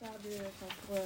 histoire 0.00 0.18
de, 0.22 0.30
enfin, 0.30 0.72
pour 0.86 0.96
euh, 0.96 1.00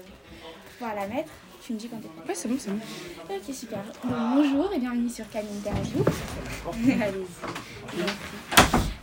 pouvoir 0.79 0.94
la 0.94 1.06
mettre. 1.06 1.31
Tu 1.65 1.73
me 1.73 1.79
dis 1.79 1.89
quand 1.89 1.96
t'es 1.96 2.08
prêt 2.08 2.29
Ouais, 2.29 2.35
c'est 2.35 2.49
bon, 2.49 2.57
c'est 2.58 2.71
bon. 2.71 2.81
Ok, 3.30 3.54
super. 3.54 3.79
Donc, 4.04 4.12
bonjour 4.37 4.72
et 4.75 4.79
bienvenue 4.79 5.08
sur 5.08 5.25
Interview. 5.25 6.04
Allez-y. 7.02 7.97
Merci. 7.97 8.14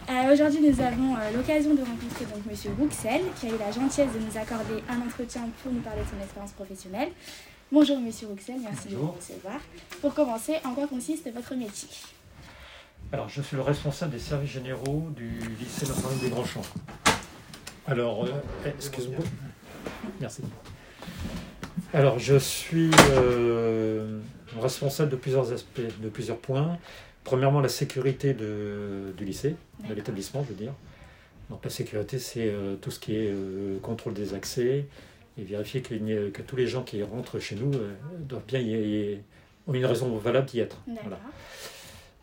Euh, 0.09 0.33
Aujourd'hui, 0.33 0.61
nous 0.61 0.81
avons 0.81 1.15
euh, 1.15 1.31
l'occasion 1.35 1.73
de 1.73 1.81
rencontrer 1.81 2.25
donc 2.25 2.45
Monsieur 2.45 2.71
Rouxel, 2.77 3.21
qui 3.39 3.47
a 3.47 3.49
eu 3.49 3.57
la 3.57 3.71
gentillesse 3.71 4.13
de 4.13 4.19
nous 4.19 4.37
accorder 4.37 4.83
un 4.89 5.01
entretien 5.01 5.49
pour 5.63 5.71
nous 5.71 5.81
parler 5.81 6.01
de 6.01 6.07
son 6.07 6.21
expérience 6.23 6.51
professionnelle. 6.51 7.09
Bonjour 7.71 7.99
Monsieur 7.99 8.27
Rouxel, 8.27 8.57
merci 8.61 8.89
de 8.89 8.95
nous 8.95 9.11
recevoir. 9.11 9.59
Pour 10.01 10.13
commencer, 10.13 10.57
en 10.65 10.73
quoi 10.73 10.87
consiste 10.87 11.31
votre 11.33 11.55
métier? 11.55 11.89
Alors, 13.11 13.29
je 13.29 13.41
suis 13.41 13.55
le 13.55 13.63
responsable 13.63 14.11
des 14.11 14.19
services 14.19 14.51
généraux 14.51 15.07
du 15.15 15.39
lycée 15.59 15.87
Notre-Dame 15.87 16.19
des 16.19 16.29
Grands 16.29 16.45
Champs. 16.45 16.61
Alors, 17.87 18.25
euh, 18.25 18.29
excuse-moi. 18.67 19.23
Merci. 20.21 20.41
Alors, 21.93 22.19
je 22.19 22.37
suis 22.37 22.91
euh, 23.11 24.19
responsable 24.61 25.11
de 25.11 25.15
plusieurs 25.15 25.51
aspects, 25.51 25.81
de 26.01 26.09
plusieurs 26.09 26.37
points. 26.37 26.77
Premièrement, 27.23 27.61
la 27.61 27.69
sécurité 27.69 28.33
de- 28.33 29.13
du 29.17 29.25
lycée, 29.25 29.55
de 29.87 29.93
l'établissement, 29.93 30.43
je 30.43 30.49
veux 30.49 30.55
dire. 30.59 30.73
Donc, 31.49 31.63
la 31.63 31.69
sécurité, 31.69 32.19
c'est 32.19 32.47
euh, 32.49 32.75
tout 32.75 32.91
ce 32.91 32.99
qui 32.99 33.15
est 33.15 33.29
euh, 33.31 33.79
contrôle 33.81 34.13
des 34.13 34.33
accès 34.33 34.85
et 35.37 35.43
vérifier 35.43 35.81
que 35.81 36.41
tous 36.41 36.55
les 36.55 36.67
gens 36.67 36.83
qui 36.83 37.01
rentrent 37.01 37.39
chez 37.39 37.55
nous 37.55 37.71
doivent 38.19 38.43
bien 38.47 38.59
y, 38.59 38.71
y- 39.13 39.19
ont 39.67 39.73
une 39.73 39.85
raison 39.85 40.15
valable 40.17 40.47
d'y 40.47 40.59
être. 40.59 40.77
Voilà. 41.01 41.19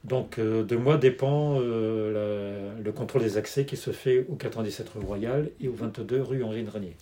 Donc 0.05 0.39
de 0.39 0.77
moi 0.77 0.97
dépend 0.99 1.59
la- 1.59 2.75
le 2.81 2.93
contrôle 2.95 3.23
des 3.23 3.37
accès 3.39 3.65
qui 3.65 3.77
se 3.77 3.91
fait 3.91 4.27
au 4.29 4.35
97 4.35 4.89
rue 4.91 5.01
Royale 5.05 5.51
et 5.61 5.69
au 5.69 5.73
22 5.73 6.21
rue 6.23 6.43
Henri 6.45 6.63
de 6.63 6.71
Régnier. 6.71 6.95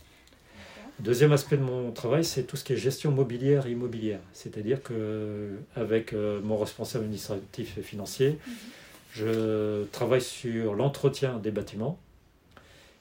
Deuxième 1.00 1.32
aspect 1.32 1.56
de 1.56 1.62
mon 1.62 1.90
travail, 1.90 2.24
c'est 2.24 2.44
tout 2.44 2.56
ce 2.56 2.62
qui 2.62 2.72
est 2.72 2.76
gestion 2.76 3.10
mobilière 3.10 3.66
et 3.66 3.72
immobilière. 3.72 4.20
C'est-à-dire 4.32 4.82
que 4.82 5.50
avec 5.74 6.12
euh, 6.12 6.40
mon 6.42 6.56
responsable 6.56 7.04
administratif 7.04 7.76
et 7.78 7.82
financier, 7.82 8.38
je 9.12 9.84
travaille 9.86 10.22
sur 10.22 10.74
l'entretien 10.74 11.38
des 11.38 11.50
bâtiments 11.50 11.98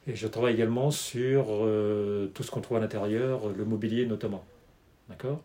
et 0.08 0.16
je 0.16 0.27
travaille 0.27 0.55
également 0.55 0.89
sur 0.89 1.45
euh, 1.50 2.27
tout 2.33 2.41
ce 2.41 2.50
qu'on 2.50 2.61
trouve 2.61 2.77
à 2.77 2.80
l'intérieur, 2.80 3.50
le 3.50 3.63
mobilier 3.63 4.07
notamment. 4.07 4.44
D'accord? 5.07 5.41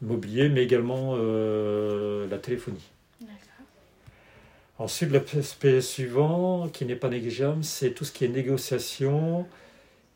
Mobilier, 0.00 0.48
mais 0.48 0.62
également 0.62 1.14
euh, 1.16 2.28
la 2.28 2.38
téléphonie. 2.38 2.88
Ensuite, 4.78 5.10
l'aspect 5.10 5.80
suivant, 5.80 6.68
qui 6.68 6.84
n'est 6.84 6.94
pas 6.94 7.08
négligeable, 7.08 7.64
c'est 7.64 7.90
tout 7.90 8.04
ce 8.04 8.12
qui 8.12 8.24
est 8.24 8.28
négociation 8.28 9.44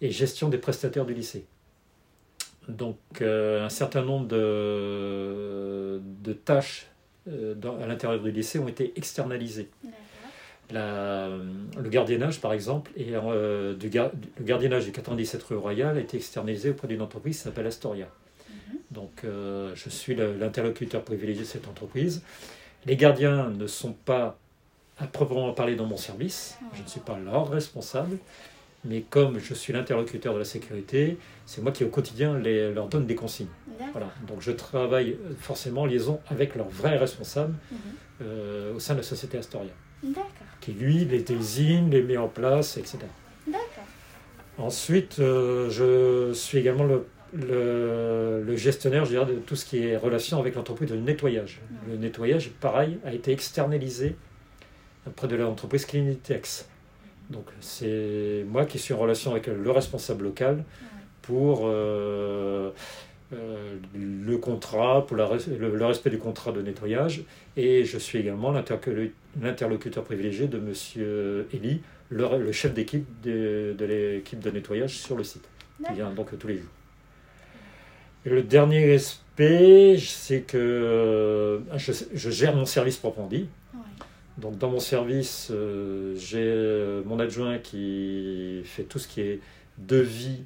et 0.02 0.10
gestion 0.10 0.48
des 0.50 0.58
prestataires 0.58 1.06
du 1.06 1.14
lycée. 1.14 1.46
Donc, 2.68 2.98
euh, 3.22 3.64
un 3.64 3.68
certain 3.70 4.02
nombre 4.02 4.26
de, 4.28 6.00
de 6.22 6.32
tâches 6.32 6.86
euh, 7.28 7.54
dans- 7.54 7.80
à 7.80 7.86
l'intérieur 7.86 8.20
du 8.20 8.30
lycée 8.30 8.58
ont 8.58 8.68
été 8.68 8.92
externalisées. 8.96 9.68
La- 10.70 11.28
le 11.28 11.88
gardiennage, 11.88 12.40
par 12.40 12.52
exemple, 12.52 12.90
et 12.96 13.08
euh, 13.14 13.74
du 13.74 13.88
gar- 13.90 14.10
le 14.38 14.44
gardiennage 14.44 14.84
du 14.86 14.92
97 14.92 15.42
rue 15.42 15.56
Royale 15.56 15.98
a 15.98 16.00
été 16.00 16.16
externalisé 16.16 16.70
auprès 16.70 16.88
d'une 16.88 17.02
entreprise 17.02 17.36
qui 17.38 17.42
s'appelle 17.42 17.66
Astoria. 17.66 18.08
Mhm. 18.48 18.78
Donc, 18.90 19.24
je 19.24 19.88
suis 19.90 20.14
l'interlocuteur 20.14 21.02
privilégié 21.02 21.42
de 21.42 21.46
cette 21.48 21.68
entreprise. 21.68 22.22
Les 22.86 22.96
gardiens 22.96 23.50
ne 23.50 23.66
sont 23.66 23.92
pas 23.92 24.36
à 24.98 25.06
proprement 25.06 25.52
parler 25.52 25.76
dans 25.76 25.86
mon 25.86 25.96
service. 25.96 26.56
Je 26.74 26.82
ne 26.82 26.88
suis 26.88 27.00
pas 27.00 27.18
leur 27.18 27.48
responsable. 27.50 28.18
Mais 28.84 29.02
comme 29.08 29.38
je 29.38 29.54
suis 29.54 29.72
l'interlocuteur 29.72 30.34
de 30.34 30.38
la 30.40 30.44
sécurité, 30.44 31.16
c'est 31.46 31.62
moi 31.62 31.70
qui 31.72 31.84
au 31.84 31.88
quotidien 31.88 32.36
les- 32.38 32.72
leur 32.72 32.88
donne 32.88 33.06
des 33.06 33.14
consignes. 33.14 33.46
Voilà. 33.92 34.10
Donc 34.26 34.40
je 34.40 34.50
travaille 34.52 35.12
euh, 35.12 35.34
forcément 35.40 35.82
en 35.82 35.86
liaison 35.86 36.20
avec 36.28 36.54
leur 36.56 36.68
vrai 36.68 36.96
responsable 36.96 37.54
Mhm. 37.70 37.78
euh, 38.22 38.74
au 38.74 38.80
sein 38.80 38.94
de 38.94 38.98
la 38.98 39.04
société 39.04 39.38
Astoria, 39.38 39.70
qui 40.60 40.72
lui 40.72 41.04
les 41.04 41.20
désigne, 41.22 41.90
les 41.90 42.02
met 42.02 42.16
en 42.16 42.28
place, 42.28 42.76
etc. 42.76 42.98
Ensuite, 44.58 45.18
euh, 45.18 45.70
je 45.70 46.32
suis 46.34 46.58
également 46.58 46.84
le, 46.84 47.06
le- 47.34 48.42
le 48.44 48.56
gestionnaire 48.56 49.04
je 49.06 49.10
dirais, 49.12 49.26
de 49.26 49.36
tout 49.38 49.56
ce 49.56 49.64
qui 49.64 49.78
est 49.86 49.96
relation 49.96 50.38
avec 50.38 50.54
l'entreprise 50.54 50.90
de 50.90 50.96
nettoyage. 50.96 51.60
Le 51.88 51.96
nettoyage, 51.96 52.50
pareil, 52.60 52.98
a 53.04 53.14
été 53.14 53.32
externalisé 53.32 54.16
auprès 55.06 55.28
de 55.28 55.36
l'entreprise 55.36 55.86
Clinitex. 55.86 56.68
Donc 57.32 57.46
c'est 57.60 58.44
moi 58.48 58.64
qui 58.66 58.78
suis 58.78 58.94
en 58.94 58.98
relation 58.98 59.30
avec 59.32 59.46
le 59.46 59.70
responsable 59.70 60.24
local 60.24 60.64
pour 61.22 61.62
euh, 61.64 62.70
euh, 63.32 63.76
le 63.94 64.36
contrat, 64.38 65.06
pour 65.06 65.16
la 65.16 65.28
le, 65.58 65.74
le 65.82 65.86
respect 65.86 66.10
du 66.10 66.18
contrat 66.18 66.52
de 66.52 66.60
nettoyage. 66.60 67.22
Et 67.56 67.84
je 67.84 67.98
suis 67.98 68.18
également 68.18 68.52
l'interlocu- 68.52 69.12
l'interlocuteur 69.40 70.04
privilégié 70.04 70.46
de 70.46 70.58
M. 70.58 71.46
Elie, 71.54 71.80
le, 72.10 72.26
le 72.38 72.52
chef 72.52 72.74
d'équipe 72.74 73.06
de, 73.22 73.74
de 73.78 73.84
l'équipe 73.84 74.40
de 74.40 74.50
nettoyage 74.50 74.94
sur 74.98 75.16
le 75.16 75.24
site, 75.24 75.46
qui 75.86 75.94
vient 75.94 76.10
donc 76.10 76.38
tous 76.38 76.48
les 76.48 76.58
jours. 76.58 76.74
Et 78.26 78.30
le 78.30 78.42
dernier 78.42 78.94
aspect, 78.94 79.96
c'est 79.98 80.42
que 80.42 80.58
euh, 80.58 81.58
je, 81.76 81.92
je 82.12 82.30
gère 82.30 82.54
mon 82.54 82.66
service 82.66 82.96
proprement 82.98 83.26
dit. 83.28 83.48
Ouais. 83.74 83.80
Donc 84.38 84.58
dans 84.58 84.70
mon 84.70 84.80
service, 84.80 85.48
euh, 85.50 86.14
j'ai 86.16 86.42
euh, 86.42 87.02
mon 87.04 87.18
adjoint 87.18 87.58
qui 87.58 88.62
fait 88.64 88.84
tout 88.84 88.98
ce 88.98 89.06
qui 89.06 89.20
est 89.20 89.40
devis, 89.78 90.44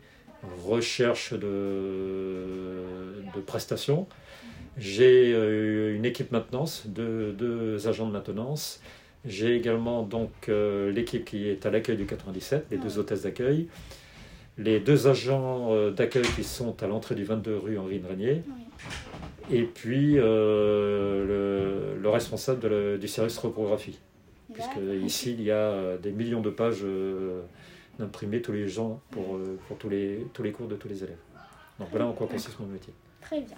recherche 0.66 1.32
de, 1.32 2.82
de 3.34 3.40
prestations. 3.40 4.06
J'ai 4.76 5.32
euh, 5.32 5.94
une 5.94 6.04
équipe 6.04 6.32
maintenance, 6.32 6.84
deux, 6.86 7.32
deux 7.32 7.86
agents 7.88 8.06
de 8.06 8.12
maintenance. 8.12 8.80
J'ai 9.24 9.56
également 9.56 10.02
donc 10.02 10.30
euh, 10.48 10.90
l'équipe 10.92 11.24
qui 11.24 11.48
est 11.48 11.64
à 11.64 11.70
l'accueil 11.70 11.96
du 11.96 12.06
97, 12.06 12.66
les 12.70 12.78
deux 12.78 12.98
hôtesses 12.98 13.22
d'accueil. 13.22 13.68
Les 14.58 14.80
deux 14.80 15.06
agents 15.06 15.90
d'accueil 15.90 16.24
qui 16.34 16.42
sont 16.42 16.82
à 16.82 16.86
l'entrée 16.86 17.14
du 17.14 17.24
22 17.24 17.58
rue 17.58 17.78
Henri 17.78 17.98
de 17.98 18.06
Régnier. 18.06 18.42
Et 19.50 19.62
puis 19.64 20.18
euh, 20.18 21.24
le, 21.94 22.00
le 22.00 22.08
responsable 22.08 22.60
de 22.60 22.96
du 23.00 23.08
service 23.08 23.38
reprographie. 23.38 23.98
Puisque 24.52 24.78
ici, 25.04 25.32
il 25.32 25.42
y 25.42 25.50
a 25.50 25.56
euh, 25.56 25.98
des 25.98 26.12
millions 26.12 26.40
de 26.40 26.50
pages 26.50 26.80
euh, 26.82 27.42
d'imprimés 27.98 28.40
tous 28.40 28.52
les 28.52 28.68
gens 28.68 29.00
pour, 29.10 29.36
euh, 29.36 29.58
pour 29.68 29.76
tous, 29.76 29.88
les, 29.88 30.26
tous 30.32 30.42
les 30.42 30.52
cours 30.52 30.68
de 30.68 30.76
tous 30.76 30.88
les 30.88 31.02
élèves. 31.04 31.18
Donc 31.78 31.88
voilà 31.90 32.06
en 32.06 32.12
quoi 32.12 32.26
consiste 32.26 32.58
mon 32.60 32.66
métier. 32.66 32.94
Très 33.20 33.40
bien. 33.40 33.56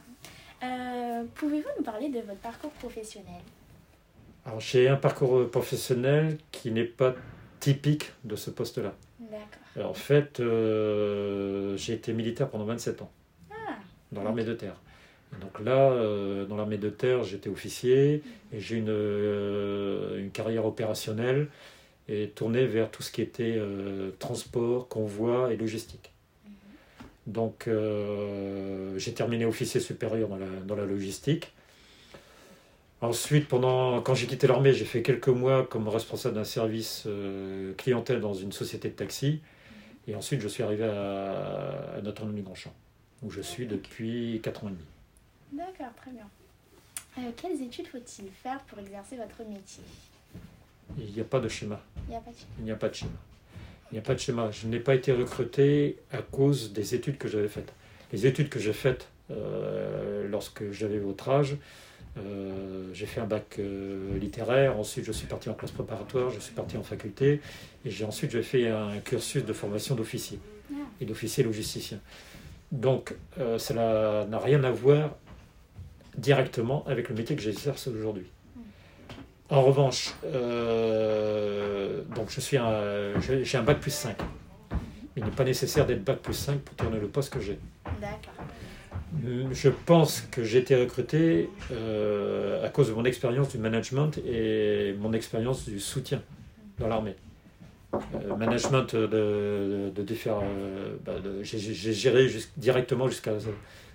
Euh, 0.65 1.25
Pouvez-vous 1.35 1.69
nous 1.79 1.85
parler 1.85 2.09
de 2.09 2.19
votre 2.21 2.41
parcours 2.41 2.71
professionnel? 2.73 3.41
Alors 4.45 4.61
j'ai 4.61 4.89
un 4.89 4.97
parcours 4.97 5.49
professionnel 5.51 6.39
qui 6.51 6.71
n'est 6.73 6.85
pas 6.85 7.15
typique 7.61 8.13
de 8.25 8.35
ce 8.35 8.51
poste-là. 8.51 8.95
D'accord. 9.21 9.91
En 9.91 9.95
fait, 9.95 10.41
euh, 10.41 11.77
j'ai 11.77 11.93
été 11.93 12.13
militaire 12.13 12.49
pendant 12.49 12.65
27 12.65 13.03
ans 13.03 13.11
Ah, 13.51 13.75
dans 14.11 14.23
l'armée 14.25 14.45
de 14.45 14.55
terre. 14.55 14.75
Donc 15.41 15.61
là, 15.61 15.91
euh, 15.93 16.47
dans 16.47 16.57
l'armée 16.57 16.79
de 16.79 16.89
terre, 16.89 17.23
j'étais 17.23 17.49
officier 17.49 18.23
et 18.53 18.61
j'ai 18.61 18.77
une, 18.77 18.89
euh, 18.89 20.19
une 20.19 20.31
carrière 20.31 20.67
opérationnelle 20.67 21.49
et 22.09 22.29
tournée 22.29 22.67
vers 22.67 22.91
tout 22.91 23.03
ce 23.03 23.13
qui 23.13 23.21
était 23.21 23.55
euh, 23.57 24.11
transport, 24.19 24.89
convoi 24.89 25.53
et 25.53 25.57
logistique. 25.57 26.11
Donc 27.27 27.69
euh, 27.69 28.99
j'ai 28.99 29.13
terminé 29.13 29.45
officier 29.45 29.81
supérieur 29.81 30.29
dans 30.29 30.39
la, 30.39 30.47
dans 30.67 30.77
la 30.77 30.87
logistique. 30.87 31.53
Ensuite, 33.01 33.47
pendant, 33.47 34.01
quand 34.01 34.15
j'ai 34.15 34.27
quitté 34.27 34.49
l'armée, 34.49 34.73
j'ai 34.73 34.87
fait 34.87 35.03
quelques 35.03 35.29
mois 35.29 35.65
comme 35.65 35.87
responsable 35.87 36.35
d'un 36.35 36.43
service 36.43 37.07
clientèle 37.77 38.21
dans 38.21 38.35
une 38.35 38.51
société 38.51 38.89
de 38.89 38.95
taxi. 38.95 39.41
Et 40.09 40.17
ensuite, 40.17 40.41
je 40.41 40.49
suis 40.49 40.65
arrivé 40.65 40.83
à, 40.83 41.97
à 41.97 42.01
Notre-Dame-du-Grand-Champ, 42.03 42.73
où 43.23 43.31
je 43.31 43.41
suis 43.41 43.67
depuis 43.67 44.41
4 44.43 44.65
ans 44.65 44.69
et 44.69 44.73
demi. 44.73 44.85
D'accord, 45.53 45.95
très 45.97 46.11
bien. 46.11 46.29
Euh, 47.19 47.31
quelles 47.37 47.61
études 47.63 47.87
faut-il 47.89 48.31
faire 48.31 48.61
pour 48.65 48.79
exercer 48.79 49.17
votre 49.17 49.49
métier? 49.49 49.83
Il 50.99 51.13
n'y 51.13 51.21
a 51.21 51.25
pas 51.25 51.41
de 51.41 51.49
schéma. 51.49 51.81
Il 52.07 52.11
n'y 52.11 52.17
a 52.17 52.21
pas 52.21 52.31
de 52.31 52.37
Il 52.59 52.65
n'y 52.65 52.71
a 52.71 52.77
pas 52.77 52.89
de 52.89 52.95
schéma. 52.95 53.13
Il 53.91 53.95
n'y 53.95 53.99
a 53.99 54.03
pas 54.03 54.15
de 54.15 54.19
schéma. 54.21 54.51
Je 54.51 54.67
n'ai 54.67 54.81
pas 54.81 54.95
été 54.95 55.13
recruté 55.13 55.99
à 56.13 56.19
cause 56.19 56.73
des 56.73 56.95
études 56.95 57.19
que 57.19 57.29
j'avais 57.29 57.49
faites. 57.49 57.73
Les 58.13 58.27
études 58.27 58.49
que 58.49 58.59
j'ai 58.59 58.73
faites 58.73 59.09
euh, 59.31 60.29
lorsque 60.29 60.71
j'avais 60.71 60.99
votre 60.99 61.29
âge, 61.29 61.57
euh, 62.19 62.89
j'ai 62.95 63.07
fait 63.07 63.21
un 63.21 63.27
bac 63.27 63.57
euh, 63.59 64.19
littéraire, 64.19 64.79
ensuite 64.79 65.05
je 65.05 65.13
suis 65.13 65.27
parti 65.27 65.49
en 65.51 65.55
classe 65.55 65.71
préparatoire, 65.71 66.31
je 66.31 66.41
suis 66.41 66.55
parti 66.55 66.77
en 66.77 66.83
faculté, 66.83 67.41
et 67.85 67.91
j'ai 67.91 68.05
ensuite 68.05 68.31
j'ai 68.31 68.43
fait 68.43 68.69
un 68.69 68.99
cursus 69.01 69.45
de 69.45 69.53
formation 69.53 69.95
d'officier 69.95 70.39
Ah. 70.73 70.77
et 71.01 71.05
d'officier 71.05 71.45
logisticien. 71.45 72.01
Donc 72.73 73.15
euh, 73.39 73.59
cela 73.59 74.27
n'a 74.29 74.39
rien 74.39 74.65
à 74.65 74.71
voir 74.71 75.17
directement 76.19 76.85
avec 76.87 77.09
le 77.09 77.15
métier 77.15 77.35
que 77.37 77.43
j'exerce 77.43 77.87
aujourd'hui. 77.89 78.27
En 79.51 79.63
revanche, 79.63 80.15
euh, 80.27 82.03
donc 82.15 82.27
je 82.31 82.41
suis 82.41 82.57
un- 82.59 83.19
j'ai 83.21 83.45
j'ai 83.45 83.59
un 83.59 83.63
bac 83.63 83.81
plus 83.81 83.91
5. 83.95 84.17
il 85.17 85.25
n'est 85.25 85.31
pas 85.33 85.43
nécessaire 85.45 85.85
d'être 85.87 86.05
bac 86.05 86.19
plus 86.19 86.35
5 86.35 86.61
pour 86.61 86.77
tourner 86.77 87.01
le 87.01 87.09
poste 87.09 87.33
que 87.33 87.41
j'ai. 87.41 87.59
D'accord. 88.01 88.35
Je 89.53 89.69
pense 89.69 90.21
que 90.31 90.45
j'ai 90.45 90.59
été 90.59 90.77
recruté 90.77 91.49
euh, 91.73 92.65
à 92.65 92.69
cause 92.69 92.89
de 92.89 92.93
mon 92.95 93.05
expérience 93.05 93.49
du 93.49 93.59
management 93.59 94.19
et 94.19 94.95
mon 95.01 95.13
expérience 95.13 95.65
du 95.69 95.81
soutien 95.81 96.23
dans 96.79 96.87
l'armée. 96.89 97.17
Euh, 97.95 98.37
management 98.37 98.95
de, 98.95 99.91
de, 99.95 100.03
différents. 100.03 100.43
Euh, 100.45 100.97
bah, 101.05 101.15
j'ai 101.43 101.95
géré 101.95 102.29
directement 102.57 103.09
jusqu'à 103.09 103.33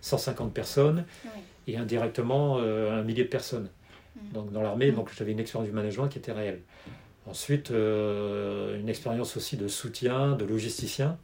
150 0.01 0.53
personnes 0.53 1.05
et 1.67 1.77
indirectement 1.77 2.57
un 2.57 3.03
millier 3.03 3.23
de 3.23 3.29
personnes 3.29 3.69
mm. 4.15 4.33
donc, 4.33 4.51
dans 4.51 4.61
l'armée. 4.61 4.91
Donc 4.91 5.09
j'avais 5.15 5.31
une 5.31 5.39
expérience 5.39 5.69
du 5.69 5.75
management 5.75 6.07
qui 6.07 6.17
était 6.17 6.31
réelle. 6.31 6.61
Ensuite, 7.25 7.69
une 7.69 8.89
expérience 8.89 9.37
aussi 9.37 9.55
de 9.57 9.67
soutien, 9.67 10.35
de 10.35 10.45
logisticien. 10.45 11.17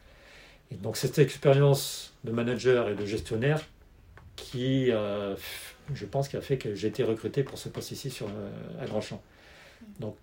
Et 0.71 0.75
donc 0.75 0.95
cette 0.95 1.17
expérience 1.17 2.13
de 2.23 2.31
manager 2.31 2.89
et 2.89 2.95
de 2.95 3.05
gestionnaire 3.05 3.61
qui, 4.39 4.91
euh, 4.91 5.35
je 5.93 6.05
pense, 6.05 6.27
qui 6.27 6.37
a 6.37 6.41
fait 6.41 6.57
que 6.57 6.75
j'ai 6.75 6.87
été 6.87 7.03
recruté 7.03 7.43
pour 7.43 7.57
ce 7.57 7.69
poste 7.69 7.91
ici 7.91 8.09
sur, 8.09 8.27
euh, 8.27 8.81
à 8.81 8.85
Grandchamp. 8.85 9.21
Donc, 9.99 10.15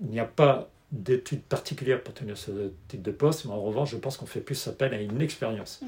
il 0.00 0.10
n'y 0.10 0.20
a 0.20 0.24
pas 0.24 0.68
d'études 0.92 1.42
particulières 1.42 2.02
pour 2.02 2.14
tenir 2.14 2.36
ce 2.36 2.72
type 2.88 3.02
de 3.02 3.12
poste, 3.12 3.44
mais 3.44 3.52
en 3.52 3.62
revanche, 3.62 3.90
je 3.90 3.96
pense 3.96 4.16
qu'on 4.16 4.26
fait 4.26 4.40
plus 4.40 4.66
appel 4.66 4.92
à 4.94 5.00
une 5.00 5.20
expérience. 5.20 5.80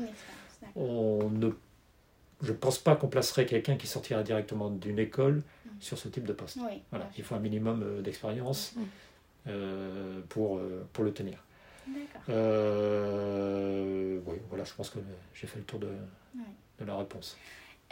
On 0.77 1.29
ne, 1.31 1.51
je 2.41 2.53
ne 2.53 2.57
pense 2.57 2.79
pas 2.79 2.95
qu'on 2.97 3.09
placerait 3.09 3.47
quelqu'un 3.47 3.77
qui 3.77 3.87
sortira 3.87 4.23
directement 4.23 4.71
d'une 4.71 4.99
école 4.99 5.37
mm. 5.37 5.71
sur 5.81 5.99
ce 5.99 6.09
type 6.09 6.25
de 6.25 6.33
poste. 6.33 6.59
voilà. 6.91 7.11
Il 7.19 7.25
faut 7.25 7.35
un 7.35 7.41
minimum 7.41 7.83
euh, 7.83 8.01
d'expérience 8.01 8.75
mm. 8.77 9.51
pour, 10.29 10.61
pour 10.93 11.05
le 11.05 11.13
tenir. 11.13 11.43
Euh, 12.29 14.21
oui, 14.27 14.37
voilà, 14.49 14.65
je 14.65 14.73
pense 14.75 14.91
que 14.91 14.99
j'ai 15.35 15.47
fait 15.47 15.59
le 15.59 15.65
tour 15.65 15.81
de, 15.81 15.89
de 16.81 16.85
la 16.85 16.97
réponse. 16.97 17.37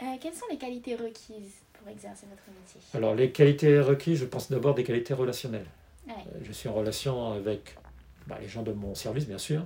Euh, 0.01 0.05
quelles 0.19 0.33
sont 0.33 0.45
les 0.49 0.57
qualités 0.57 0.95
requises 0.95 1.61
pour 1.73 1.87
exercer 1.89 2.25
votre 2.29 2.43
métier? 2.47 2.81
Alors, 2.93 3.15
les 3.15 3.31
qualités 3.31 3.79
requises, 3.79 4.19
je 4.19 4.25
pense 4.25 4.49
d'abord 4.49 4.73
des 4.73 4.83
qualités 4.83 5.13
relationnelles. 5.13 5.67
Euh, 6.09 6.13
je 6.43 6.51
suis 6.51 6.69
en 6.69 6.73
relation 6.73 7.33
avec 7.33 7.77
bah, 8.27 8.37
les 8.41 8.47
gens 8.47 8.63
de 8.63 8.71
mon 8.71 8.95
service, 8.95 9.27
bien 9.27 9.37
sûr. 9.37 9.65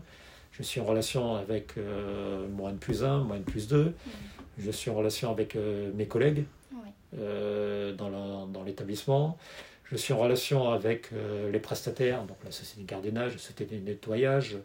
Je 0.52 0.64
suis 0.64 0.80
en 0.80 0.86
relation 0.86 1.36
avec 1.36 1.78
euh, 1.78 2.48
mon 2.50 2.70
N 2.70 2.78
plus 2.78 3.04
1, 3.04 3.20
mon 3.20 3.36
N 3.36 3.44
plus 3.44 3.68
2. 3.68 3.84
Mm. 3.84 3.94
Je 4.58 4.72
suis 4.72 4.90
en 4.90 4.96
relation 4.96 5.32
avec 5.32 5.58
mes 5.96 6.08
collègues 6.08 6.46
dans 7.12 8.64
l'établissement. 8.66 9.38
Je 9.92 9.98
suis 9.98 10.14
en 10.14 10.18
relation 10.18 10.72
avec 10.72 11.10
euh, 11.14 11.52
les 11.52 11.60
prestataires, 11.60 12.24
donc 12.24 12.38
la 12.44 12.52
société 12.52 12.82
de 12.82 12.88
gardiennage, 12.88 13.34
la 13.34 13.38
société 13.38 13.66
de 13.66 13.86
nettoyage, 13.86 14.58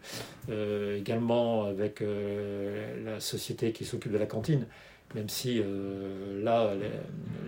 euh, 0.49 0.99
également 0.99 1.65
avec 1.65 2.01
euh, 2.01 3.05
la 3.05 3.21
société 3.21 3.73
qui 3.73 3.85
s'occupe 3.85 4.13
de 4.13 4.19
la 4.19 4.25
cantine, 4.25 4.67
même 5.15 5.29
si 5.29 5.61
là, 6.41 6.73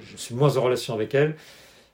je 0.05 0.17
suis 0.17 0.35
moins 0.35 0.57
en 0.57 0.63
relation 0.63 0.95
avec 0.95 1.15
elle 1.15 1.37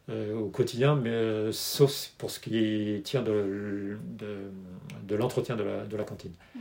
au 0.08 0.48
quotidien, 0.48 0.96
mais 0.96 1.52
sauf 1.52 2.12
pour 2.16 2.30
ce 2.30 2.40
qui 2.40 3.00
tient 3.04 3.22
de, 3.22 3.98
de, 4.18 5.14
l'entretien 5.14 5.54
de 5.54 5.64
la, 5.64 5.84
de 5.84 5.96
la, 5.96 6.04
cantine. 6.04 6.32
Mmh. 6.54 6.60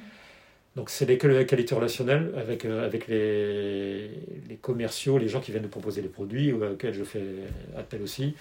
Donc 0.75 0.89
c'est 0.89 1.05
des 1.05 1.17
qualités 1.17 1.73
relationnelles 1.73 2.33
avec, 2.37 2.65
avec 2.65 3.07
les, 3.07 4.09
les, 4.49 4.55
commerciaux, 4.57 5.17
les 5.17 5.29
gens 5.29 5.39
qui 5.39 5.51
viennent 5.51 5.63
nous 5.63 5.69
proposer 5.69 6.01
les 6.01 6.09
produits, 6.09 6.51
auxquels 6.51 6.93
je 6.93 7.03
fais 7.03 7.23
appel 7.77 8.01
aussi. 8.01 8.35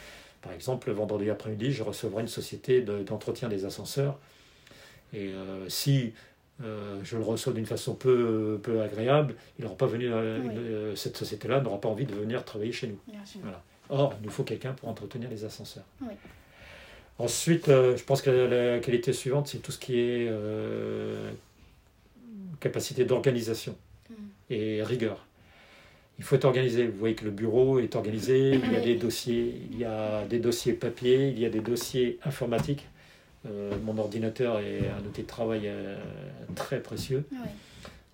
Par 0.47 0.53
exemple, 0.53 0.89
le 0.89 0.95
vendredi 0.95 1.29
après-midi, 1.29 1.73
je 1.73 1.83
recevrai 1.83 2.23
une 2.23 2.29
société 2.29 2.81
d'entretien 2.81 3.49
des 3.49 3.65
ascenseurs. 3.65 4.19
Et 5.13 5.29
euh, 5.29 5.69
si 5.69 6.13
euh, 6.63 7.01
je 7.03 7.17
le 7.17 7.25
reçois 7.25 7.53
d'une 7.53 7.67
façon 7.67 7.95
peu, 7.95 8.61
peu 8.63 8.81
agréable, 8.81 9.35
il 9.59 9.65
n'aura 9.65 9.77
pas 9.77 9.87
venu, 9.87 10.07
euh, 10.07 10.95
cette 10.95 11.17
société-là 11.17 11.61
n'aura 11.61 11.81
pas 11.81 11.89
envie 11.89 12.07
de 12.07 12.15
venir 12.15 12.45
travailler 12.45 12.73
chez 12.73 12.87
nous. 12.87 12.99
Voilà. 13.43 13.63
Or, 13.89 14.15
il 14.21 14.25
nous 14.25 14.31
faut 14.31 14.45
quelqu'un 14.45 14.73
pour 14.73 14.89
entretenir 14.89 15.31
les 15.31 15.45
ascenseurs. 15.45 15.85
Ensuite, 17.19 17.67
je 17.67 18.03
pense 18.05 18.21
que 18.21 18.31
la, 18.31 18.79
qualité 18.81 19.13
suivante, 19.13 19.49
c'est 19.49 19.59
tout 19.59 19.73
ce 19.73 19.79
qui 19.79 19.99
est 19.99 20.31
capacité 22.61 23.05
d'organisation 23.05 23.77
mm. 24.11 24.15
et 24.51 24.83
rigueur 24.83 25.27
il 26.19 26.25
faut 26.25 26.37
être 26.37 26.45
organisé. 26.45 26.87
Vous 26.87 26.99
voyez 26.99 27.15
que 27.15 27.25
le 27.25 27.31
bureau 27.31 27.79
est 27.79 27.95
organisé, 27.95 28.55
il 28.63 28.73
y 28.73 28.77
a 28.77 28.81
des 28.81 28.95
dossiers, 28.95 29.61
il 29.71 29.79
y 29.79 29.85
a 29.85 30.25
des 30.25 30.39
dossiers 30.39 30.73
papier, 30.73 31.29
il 31.29 31.39
y 31.39 31.47
a 31.47 31.51
des 31.51 31.61
dossiers 31.61 32.19
informatiques. 32.25 32.87
Euh, 33.47 33.73
mon 33.85 33.97
ordinateur 33.99 34.59
est 34.61 34.89
un 34.89 35.07
outil 35.07 35.23
de 35.23 35.27
travail 35.27 35.63
euh, 35.67 35.97
très 36.55 36.81
précieux. 36.81 37.25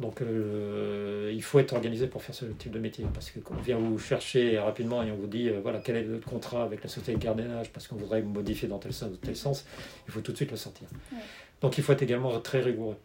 Donc 0.01 0.21
euh, 0.21 1.31
il 1.33 1.43
faut 1.43 1.59
être 1.61 1.75
organisé 1.75 2.07
pour 2.07 2.23
faire 2.23 2.35
ce 2.35 2.45
type 2.45 2.73
de 2.73 2.79
métier. 2.79 3.05
Parce 3.13 3.31
que 3.31 3.39
quand 3.39 3.55
on 3.57 3.63
vient 3.63 3.79
vous 3.79 3.99
chercher 3.99 4.59
rapidement 4.59 5.03
et 5.03 5.11
on 5.11 5.17
vous 5.17 5.27
dit 5.27 5.51
voilà 5.63 5.81
quel 5.81 5.97
est 5.97 6.03
votre 6.03 6.29
contrat 6.29 6.65
avec 6.65 6.83
la 6.83 6.89
société 6.89 7.15
de 7.15 7.19
gardiennage 7.23 7.71
parce 7.71 7.87
qu'on 7.87 7.97
voudrait 7.97 8.23
modifier 8.23 8.69
dans 8.69 8.79
tel 8.79 8.93
sens 8.93 9.11
ou 9.13 9.17
tel 9.17 9.37
sens, 9.37 9.65
il 10.09 10.13
faut 10.13 10.21
tout 10.21 10.33
de 10.33 10.37
suite 10.37 10.51
le 10.51 10.57
sortir. 10.57 10.89
Donc 11.61 11.79
il 11.79 11.85
faut 11.85 11.93
être 11.93 12.03
également 12.03 12.39
très 12.41 12.61
rigoureux. 12.61 12.97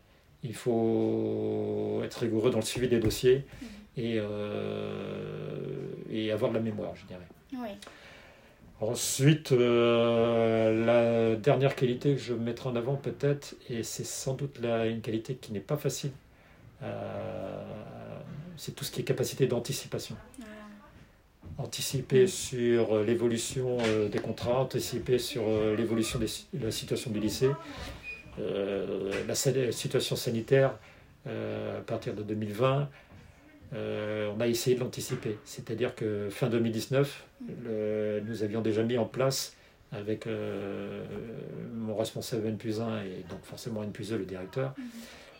Il 0.43 0.55
faut 0.55 2.01
être 2.03 2.19
rigoureux 2.19 2.51
dans 2.51 2.59
le 2.59 2.65
suivi 2.65 2.87
des 2.87 2.99
dossiers. 2.99 3.43
Mhm 3.61 3.67
et, 3.97 4.17
euh, 4.19 5.89
et 6.09 6.31
avoir 6.31 6.51
de 6.51 6.57
la 6.57 6.63
mémoire, 6.63 6.95
je 6.95 7.05
dirais. 7.05 7.27
Ensuite, 8.79 9.51
euh, 9.53 10.85
la 10.85 11.35
dernière 11.35 11.75
qualité 11.75 12.13
que 12.13 12.21
je 12.21 12.33
mettrai 12.33 12.69
en 12.69 12.75
avant 12.75 12.95
peut-être, 12.95 13.55
et 13.69 13.81
c'est 13.81 14.05
sans 14.05 14.35
doute 14.35 14.59
la, 14.61 14.85
une 14.85 15.01
qualité 15.01 15.33
qui 15.35 15.51
n'est 15.51 15.59
pas 15.59 15.77
facile, 15.77 16.11
euh, 16.11 16.26
c'est 18.57 18.75
tout 18.75 18.83
ce 18.83 18.91
qui 18.91 19.01
est 19.01 19.03
capacité 19.03 19.47
d'anticipation. 19.47 20.15
Anticiper 21.57 22.27
sur 22.27 23.03
l'évolution 23.03 23.77
des 24.11 24.19
contrats, 24.19 24.59
anticiper 24.61 25.17
sur 25.17 25.43
l'évolution 25.75 26.19
de 26.19 26.27
la 26.65 26.71
situation 26.71 27.09
du 27.11 27.19
lycée, 27.19 27.49
la 28.37 29.35
situation 29.35 30.15
sanitaire 30.15 30.77
à 31.25 31.81
partir 31.85 32.13
de 32.13 32.23
2020, 32.23 32.89
euh, 33.73 34.31
on 34.35 34.39
a 34.39 34.47
essayé 34.47 34.75
de 34.75 34.81
l'anticiper. 34.81 35.37
C'est-à-dire 35.43 35.95
que 35.95 36.29
fin 36.29 36.47
2019, 36.47 37.25
nous 38.25 38.43
avions 38.43 38.61
déjà 38.61 38.83
mis 38.83 38.97
en 38.97 39.05
place 39.05 39.55
avec 39.91 40.27
euh, 40.27 41.03
mon 41.73 41.95
responsable 41.95 42.47
N 42.47 42.57
plus 42.57 42.81
1 42.81 43.03
et 43.03 43.25
donc 43.29 43.43
forcément 43.43 43.83
N 43.83 43.91
plus 43.91 44.09
2, 44.09 44.17
le 44.17 44.25
directeur, 44.25 44.73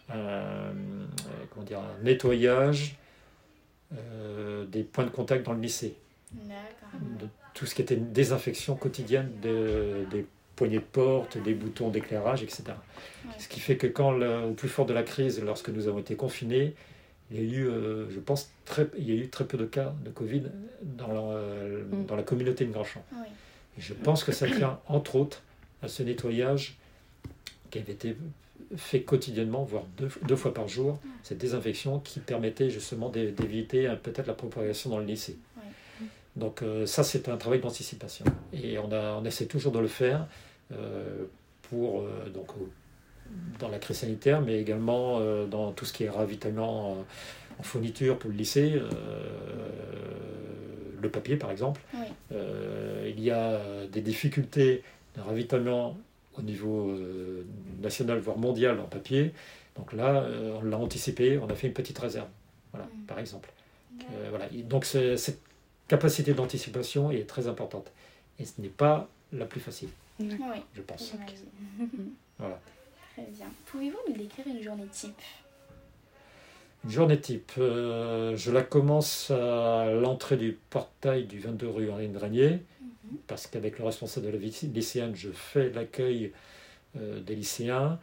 mhm. 0.10 1.08
comment 1.52 1.66
dire, 1.66 1.80
un 1.80 2.04
nettoyage 2.04 2.98
euh, 3.96 4.66
des 4.66 4.84
points 4.84 5.06
de 5.06 5.10
contact 5.10 5.46
dans 5.46 5.54
le 5.54 5.62
lycée. 5.62 5.96
De 6.34 7.28
tout 7.54 7.66
ce 7.66 7.74
qui 7.74 7.82
était 7.82 7.96
une 7.96 8.12
désinfection 8.12 8.76
quotidienne 8.76 9.32
des 9.42 10.26
poignées 10.56 10.80
de 10.80 10.84
porte, 10.84 11.38
des 11.38 11.54
boutons 11.54 11.90
d'éclairage, 11.90 12.44
etc. 12.44 12.64
Ce 13.38 13.48
qui 13.48 13.60
fait 13.60 13.78
que 13.78 13.88
quand, 13.88 14.20
au 14.44 14.54
plus 14.54 14.68
fort 14.68 14.86
de 14.86 14.94
la 14.94 15.04
crise, 15.04 15.42
lorsque 15.42 15.70
nous 15.70 15.88
avons 15.88 16.00
été 16.00 16.16
confinés, 16.16 16.76
il 17.32 17.38
y 17.38 17.40
a 17.40 17.44
eu, 17.44 17.68
euh, 17.68 18.10
je 18.10 18.20
pense, 18.20 18.52
très, 18.66 18.88
il 18.98 19.10
y 19.10 19.12
a 19.12 19.16
eu 19.16 19.30
très 19.30 19.46
peu 19.46 19.58
de 19.58 19.66
cas 19.66 19.94
de 20.04 20.10
Covid 20.10 20.44
dans 20.82 21.08
la, 21.08 21.20
euh, 21.20 21.84
mm. 21.86 22.06
dans 22.06 22.16
la 22.16 22.24
communauté 22.24 22.66
de 22.66 22.72
Grandchamp. 22.72 23.04
Et 23.78 23.82
je 23.82 23.94
pense 23.94 24.24
que 24.24 24.32
ça 24.32 24.48
tient, 24.48 24.80
entre 24.88 25.16
autres, 25.16 25.44
à 25.82 25.88
ce 25.88 26.04
nettoyage 26.04 26.78
qui 27.70 27.80
avait 27.80 27.94
été 27.94 28.18
fait 28.76 29.02
quotidiennement, 29.02 29.64
voire 29.64 29.86
deux, 29.98 30.10
deux 30.28 30.36
fois 30.36 30.54
par 30.54 30.68
jour, 30.68 31.00
cette 31.24 31.38
désinfection 31.38 32.00
qui 32.00 32.20
permettait 32.20 32.70
justement 32.70 33.10
d'éviter 33.10 33.92
peut-être 34.04 34.28
la 34.28 34.34
propagation 34.34 34.90
dans 34.90 35.00
le 35.00 35.06
lycée. 35.06 35.38
Donc 36.36 36.62
euh, 36.62 36.86
ça, 36.86 37.04
c'est 37.04 37.30
un 37.30 37.38
travail 37.38 37.60
d'anticipation. 37.60 38.26
Et 38.54 38.78
on, 38.78 38.92
a, 38.92 39.14
on 39.14 39.26
essaie 39.26 39.46
toujours 39.46 39.72
de 39.72 39.80
le 39.80 39.88
faire 39.88 40.28
pour 41.70 42.04
donc, 42.34 42.50
dans 43.60 43.70
la 43.70 43.80
crise 43.80 43.98
sanitaire, 43.98 44.42
mais 44.42 44.60
également 44.60 45.20
euh, 45.20 45.46
dans 45.46 45.72
tout 45.72 45.86
ce 45.86 45.94
qui 45.94 46.04
est 46.04 46.10
ravitaillement 46.10 47.06
en 47.60 47.64
fourniture 47.64 48.18
pour 48.20 48.30
le 48.30 48.38
lycée, 48.38 48.74
euh, 48.76 48.88
le 51.02 51.10
papier 51.10 51.38
par 51.38 51.52
exemple. 51.52 51.82
Euh, 52.32 53.12
il 53.16 53.24
y 53.24 53.32
a 53.32 53.60
des 53.92 54.02
difficultés 54.02 54.84
de 55.16 55.22
ravitaillement 55.22 55.98
au 56.38 56.42
niveau 56.42 56.94
national, 57.82 58.20
voire 58.20 58.38
mondial 58.38 58.80
en 58.80 58.86
papier. 58.86 59.34
Donc 59.76 59.94
là, 59.94 60.26
on 60.60 60.64
l'a 60.64 60.78
anticipé, 60.78 61.38
on 61.38 61.48
a 61.48 61.56
fait 61.56 61.68
une 61.68 61.74
petite 61.74 61.98
réserve, 62.00 62.28
voilà, 62.72 62.88
mm. 62.88 63.06
par 63.06 63.20
exemple. 63.20 63.50
voilà. 64.30 64.48
Donc 64.64 64.86
cette 64.86 65.42
capacité 65.88 66.34
d'anticipation 66.34 67.12
est 67.12 67.28
très 67.28 67.48
importante. 67.48 67.92
Et 68.40 68.46
ce 68.46 68.62
n'est 68.62 68.68
pas 68.68 69.10
la 69.34 69.46
plus 69.46 69.60
facile, 69.60 69.90
je 70.20 70.82
pense. 70.82 71.14
voilà. 72.40 72.60
Très 73.14 73.26
bien. 73.32 73.48
Pouvez-vous 73.66 73.98
nous 74.08 74.16
décrire 74.16 74.48
une 74.48 74.62
journée 74.62 74.88
type? 74.92 75.22
Une 76.84 76.92
journée 76.92 77.20
type, 77.20 77.52
euh, 77.58 78.36
je 78.38 78.52
la 78.52 78.62
commence 78.62 79.32
à 79.32 79.90
l'entrée 79.92 80.38
du 80.38 80.58
portail 80.70 81.26
du 81.26 81.40
22 81.40 81.68
rue 81.68 81.90
Henri 81.90 82.08
Granier. 82.10 82.60
Parce 83.28 83.48
qu'avec 83.48 83.80
le 83.80 83.86
responsable 83.86 84.26
de 84.28 84.32
la 84.32 84.38
lycéenne, 84.38 85.16
je 85.16 85.30
fais 85.32 85.70
l'accueil 85.70 86.32
euh, 86.98 87.20
des 87.22 87.36
lycéens. 87.36 88.00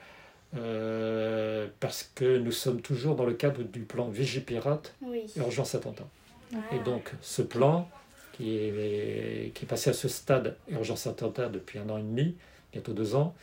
euh, 0.56 1.66
parce 1.80 2.08
que 2.14 2.38
nous 2.38 2.52
sommes 2.52 2.80
toujours 2.80 3.16
dans 3.16 3.24
le 3.26 3.34
cadre 3.34 3.62
du 3.64 3.80
plan 3.80 4.08
Vigipirate, 4.08 4.94
Oui. 5.02 5.24
urgence 5.36 5.74
attentat. 5.74 6.06
Ah. 6.54 6.58
Et 6.74 6.78
donc 6.80 7.12
ce 7.22 7.42
plan, 7.42 7.88
qui 8.34 8.56
est, 8.56 9.52
qui 9.54 9.64
est 9.64 9.68
passé 9.68 9.90
à 9.90 9.92
ce 9.92 10.06
stade 10.08 10.56
urgence 10.68 11.06
attentat 11.08 11.48
depuis 11.48 11.78
un 11.80 11.88
an 11.90 11.98
et 11.98 12.02
demi, 12.02 12.36
bientôt 12.72 12.92
deux 12.92 13.14
ans, 13.16 13.34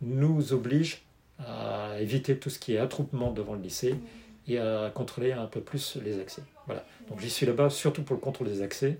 nous 0.00 0.52
oblige 0.52 1.02
à 1.38 1.96
éviter 2.00 2.36
tout 2.38 2.48
ce 2.50 2.58
qui 2.58 2.74
est 2.74 2.78
attroupement 2.78 3.30
devant 3.32 3.54
le 3.54 3.60
lycée 3.62 3.94
et 4.48 4.58
à 4.58 4.90
contrôler 4.94 5.32
un 5.32 5.46
peu 5.46 5.60
plus 5.60 5.96
les 6.02 6.18
accès. 6.18 6.42
Voilà. 6.66 6.84
Donc 7.08 7.20
j'y 7.20 7.30
suis 7.30 7.44
là-bas 7.46 7.68
surtout 7.70 8.02
pour 8.02 8.14
le 8.16 8.20
contrôle 8.22 8.48
des 8.48 8.62
accès. 8.62 8.98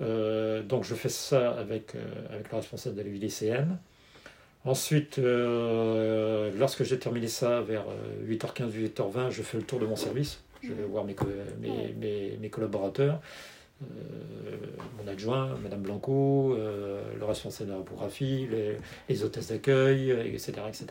Euh, 0.00 0.62
donc 0.62 0.84
je 0.84 0.94
fais 0.94 1.08
ça 1.10 1.50
avec, 1.52 1.94
euh, 1.94 2.00
avec 2.30 2.50
le 2.50 2.56
responsable 2.56 2.96
de 2.96 3.02
la 3.02 3.08
vie 3.08 3.18
lycéenne. 3.18 3.78
Ensuite, 4.64 5.18
euh, 5.18 6.50
lorsque 6.58 6.84
j'ai 6.84 6.98
terminé 6.98 7.28
ça 7.28 7.60
vers 7.62 7.84
euh, 7.88 8.26
8h15, 8.28 8.70
8h20, 8.72 9.30
je 9.30 9.42
fais 9.42 9.56
le 9.58 9.64
tour 9.64 9.78
de 9.78 9.86
mon 9.86 9.96
service. 9.96 10.40
Je 10.62 10.72
vais 10.74 10.84
voir 10.84 11.04
mes, 11.04 11.16
mes, 11.60 11.94
mes- 11.98 12.36
mes 12.38 12.48
collaborateurs, 12.50 13.20
euh, 13.82 13.86
mon 15.02 15.10
adjoint, 15.10 15.56
Madame 15.62 15.80
Blanco, 15.80 16.54
euh, 16.54 17.00
le 17.18 17.24
responsable 17.24 17.70
de 17.70 17.74
la 17.74 17.78
les, 18.50 18.76
les 19.08 19.24
hôtesses 19.24 19.48
d'accueil, 19.48 20.10
etc., 20.10 20.52
etc. 20.68 20.86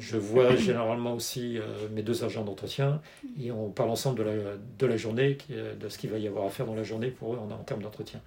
Je 0.00 0.16
vois 0.16 0.56
généralement 0.56 1.14
aussi 1.14 1.58
euh, 1.58 1.88
mes 1.92 2.02
deux 2.02 2.24
agents 2.24 2.44
d'entretien 2.44 3.00
et 3.40 3.50
on 3.52 3.70
parle 3.70 3.90
ensemble 3.90 4.18
de 4.18 4.22
la, 4.24 4.32
de 4.78 4.86
la 4.86 4.96
journée, 4.96 5.38
est- 5.50 5.76
de 5.78 5.88
ce 5.88 5.98
qu'il 5.98 6.10
va 6.10 6.18
y 6.18 6.26
avoir 6.26 6.46
à 6.46 6.50
faire 6.50 6.66
dans 6.66 6.74
la 6.74 6.82
journée 6.82 7.08
pour 7.10 7.34
eux 7.34 7.38
en, 7.38 7.50
en 7.50 7.58
termes 7.64 7.82
d'entretien. 7.82 8.20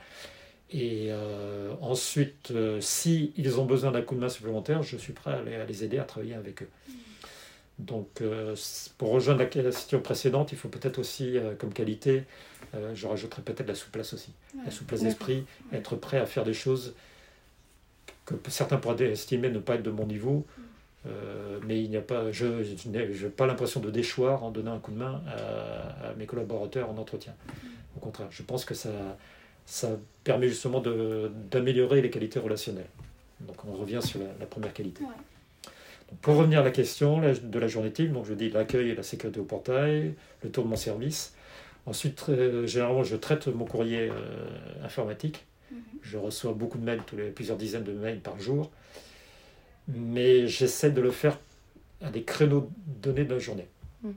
Et 0.71 1.07
euh, 1.09 1.73
ensuite, 1.81 2.49
euh, 2.51 2.81
si 2.81 3.33
ils 3.37 3.59
ont 3.59 3.65
besoin 3.65 3.91
d'un 3.91 4.01
coup 4.01 4.15
de 4.15 4.19
main 4.19 4.29
supplémentaire, 4.29 4.81
je 4.83 4.97
suis 4.97 5.13
prêt 5.13 5.31
à 5.33 5.41
les, 5.43 5.55
à 5.55 5.65
les 5.65 5.83
aider 5.83 5.99
à 5.99 6.03
travailler 6.03 6.33
avec 6.33 6.63
eux. 6.63 6.69
Donc, 7.77 8.21
euh, 8.21 8.55
pour 8.97 9.09
rejoindre 9.11 9.39
la 9.41 9.45
question 9.47 9.99
précédente, 9.99 10.51
il 10.53 10.57
faut 10.57 10.69
peut-être 10.69 10.97
aussi, 10.97 11.37
euh, 11.37 11.53
comme 11.55 11.73
qualité, 11.73 12.23
euh, 12.73 12.95
je 12.95 13.05
rajouterais 13.05 13.41
peut-être 13.41 13.67
la 13.67 13.75
souplesse 13.75 14.13
aussi. 14.13 14.31
La 14.65 14.71
souplesse 14.71 15.01
d'esprit, 15.09 15.43
être 15.73 15.95
prêt 15.97 16.17
à 16.19 16.25
faire 16.25 16.45
des 16.45 16.53
choses 16.53 16.95
que 18.25 18.33
certains 18.47 18.77
pourraient 18.77 19.11
estimer 19.11 19.49
ne 19.49 19.59
pas 19.59 19.75
être 19.75 19.83
de 19.83 19.91
mon 19.91 20.07
niveau. 20.07 20.45
Euh, 21.07 21.59
mais 21.67 21.81
il 21.83 21.89
n'y 21.89 21.97
a 21.97 22.01
pas, 22.01 22.31
je, 22.31 22.63
je 22.63 22.89
n'ai 22.89 23.29
pas 23.29 23.45
l'impression 23.45 23.79
de 23.79 23.89
déchoir 23.91 24.43
en 24.43 24.51
donnant 24.51 24.73
un 24.73 24.79
coup 24.79 24.91
de 24.91 24.97
main 24.97 25.21
à, 25.27 26.09
à 26.09 26.13
mes 26.15 26.25
collaborateurs 26.25 26.89
en 26.89 26.97
entretien. 26.97 27.33
Au 27.95 27.99
contraire, 27.99 28.27
je 28.31 28.43
pense 28.43 28.65
que 28.65 28.73
ça, 28.73 28.89
ça 29.65 29.89
permet 30.23 30.47
justement 30.47 30.79
de- 30.79 31.31
d'améliorer 31.51 32.01
les 32.01 32.09
qualités 32.09 32.39
relationnelles. 32.39 32.89
Donc 33.41 33.57
on 33.65 33.73
revient 33.73 33.99
sur 34.01 34.19
la, 34.19 34.27
la 34.39 34.45
première 34.45 34.73
qualité. 34.73 35.03
Ouais. 35.03 35.09
Donc, 36.09 36.19
pour 36.19 36.35
revenir 36.35 36.59
à 36.59 36.63
la 36.63 36.71
question 36.71 37.21
de 37.21 37.59
la 37.59 37.67
journée 37.67 37.91
type, 37.91 38.11
donc 38.13 38.25
je 38.25 38.33
dis 38.33 38.49
l'accueil 38.49 38.89
et 38.89 38.95
la 38.95 39.03
sécurité 39.03 39.39
au 39.39 39.43
portail, 39.43 40.13
le 40.43 40.49
tour 40.51 40.63
de 40.63 40.69
mon 40.69 40.75
service. 40.75 41.33
Ensuite, 41.87 42.25
euh, 42.29 42.65
généralement, 42.67 43.03
je 43.03 43.15
traite 43.15 43.47
mon 43.47 43.65
courrier 43.65 44.09
euh, 44.09 44.45
informatique. 44.83 45.45
Mhm. 45.71 45.77
Je 46.01 46.17
reçois 46.17 46.53
beaucoup 46.53 46.77
de 46.77 46.83
mails, 46.83 47.01
tous 47.05 47.15
les, 47.15 47.29
plusieurs 47.29 47.57
dizaines 47.57 47.83
de 47.83 47.91
mails 47.91 48.19
par 48.19 48.39
jour. 48.39 48.71
Mais 49.87 50.47
j'essaie 50.47 50.91
de 50.91 51.01
le 51.01 51.11
faire 51.11 51.39
à 52.01 52.09
des 52.09 52.23
créneaux 52.23 52.69
donnés 53.01 53.25
de 53.25 53.33
la 53.33 53.39
journée. 53.39 53.67
Mm. 54.03 54.09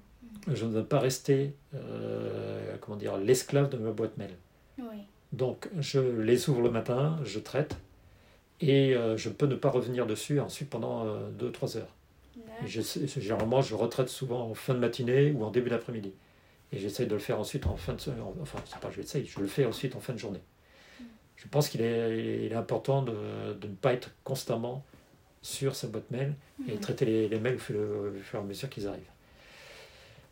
Je 0.52 0.64
ne 0.64 0.70
veux 0.72 0.84
pas 0.84 0.98
rester 0.98 1.54
euh, 1.74 2.76
comment 2.80 2.96
dire, 2.96 3.16
l'esclave 3.18 3.68
de 3.70 3.76
ma 3.76 3.90
boîte 3.92 4.16
mail. 4.16 4.30
Oui. 4.78 4.96
Donc, 5.32 5.68
je 5.78 6.00
les 6.00 6.48
ouvre 6.48 6.62
le 6.62 6.70
matin, 6.70 7.18
je 7.24 7.38
traite, 7.38 7.76
et 8.60 8.94
euh, 8.94 9.16
je 9.16 9.28
peux 9.28 9.46
ne 9.46 9.56
pas 9.56 9.68
revenir 9.70 10.06
dessus 10.06 10.40
ensuite 10.40 10.70
pendant 10.70 11.04
2-3 11.38 11.76
heures. 11.78 11.94
Et 12.64 12.66
je 12.66 12.80
sais- 12.80 13.06
généralement, 13.06 13.60
je 13.60 13.74
retraite 13.74 14.08
souvent 14.08 14.48
en 14.50 14.54
fin 14.54 14.74
de 14.74 14.78
matinée 14.80 15.30
ou 15.32 15.44
en 15.44 15.50
début 15.50 15.70
d'après-midi. 15.70 16.12
Et 16.72 16.78
j'essaye 16.78 17.06
de 17.06 17.12
le 17.12 17.18
faire 17.20 17.38
ensuite 17.38 17.66
en 17.66 17.76
fin 17.76 17.92
de 17.94 18.00
en- 18.20 18.34
Enfin, 18.42 18.58
c'est 18.64 18.80
pas 18.80 18.90
j'essaye, 18.90 19.26
je 19.26 19.38
le 19.40 19.46
fais 19.46 19.64
ensuite 19.64 19.94
en 19.96 20.00
fin 20.00 20.12
de 20.12 20.18
journée. 20.18 20.40
Je 21.36 21.46
pense 21.46 21.68
qu'il 21.68 21.82
est, 21.82 22.46
il 22.46 22.52
est 22.52 22.56
important 22.56 23.02
de, 23.02 23.12
de 23.60 23.68
ne 23.68 23.74
pas 23.74 23.92
être 23.92 24.10
constamment 24.24 24.82
sur 25.48 25.74
sa 25.74 25.86
boîte 25.88 26.10
mail 26.10 26.34
et 26.68 26.72
Mhm. 26.74 26.80
traiter 26.80 27.04
les, 27.06 27.28
les 27.28 27.38
mails 27.40 27.56
au 27.56 27.58
fur, 27.58 27.76
au 27.78 28.12
fur 28.22 28.38
et 28.38 28.42
à 28.42 28.44
mesure 28.44 28.68
qu'ils 28.68 28.86
arrivent. 28.86 29.12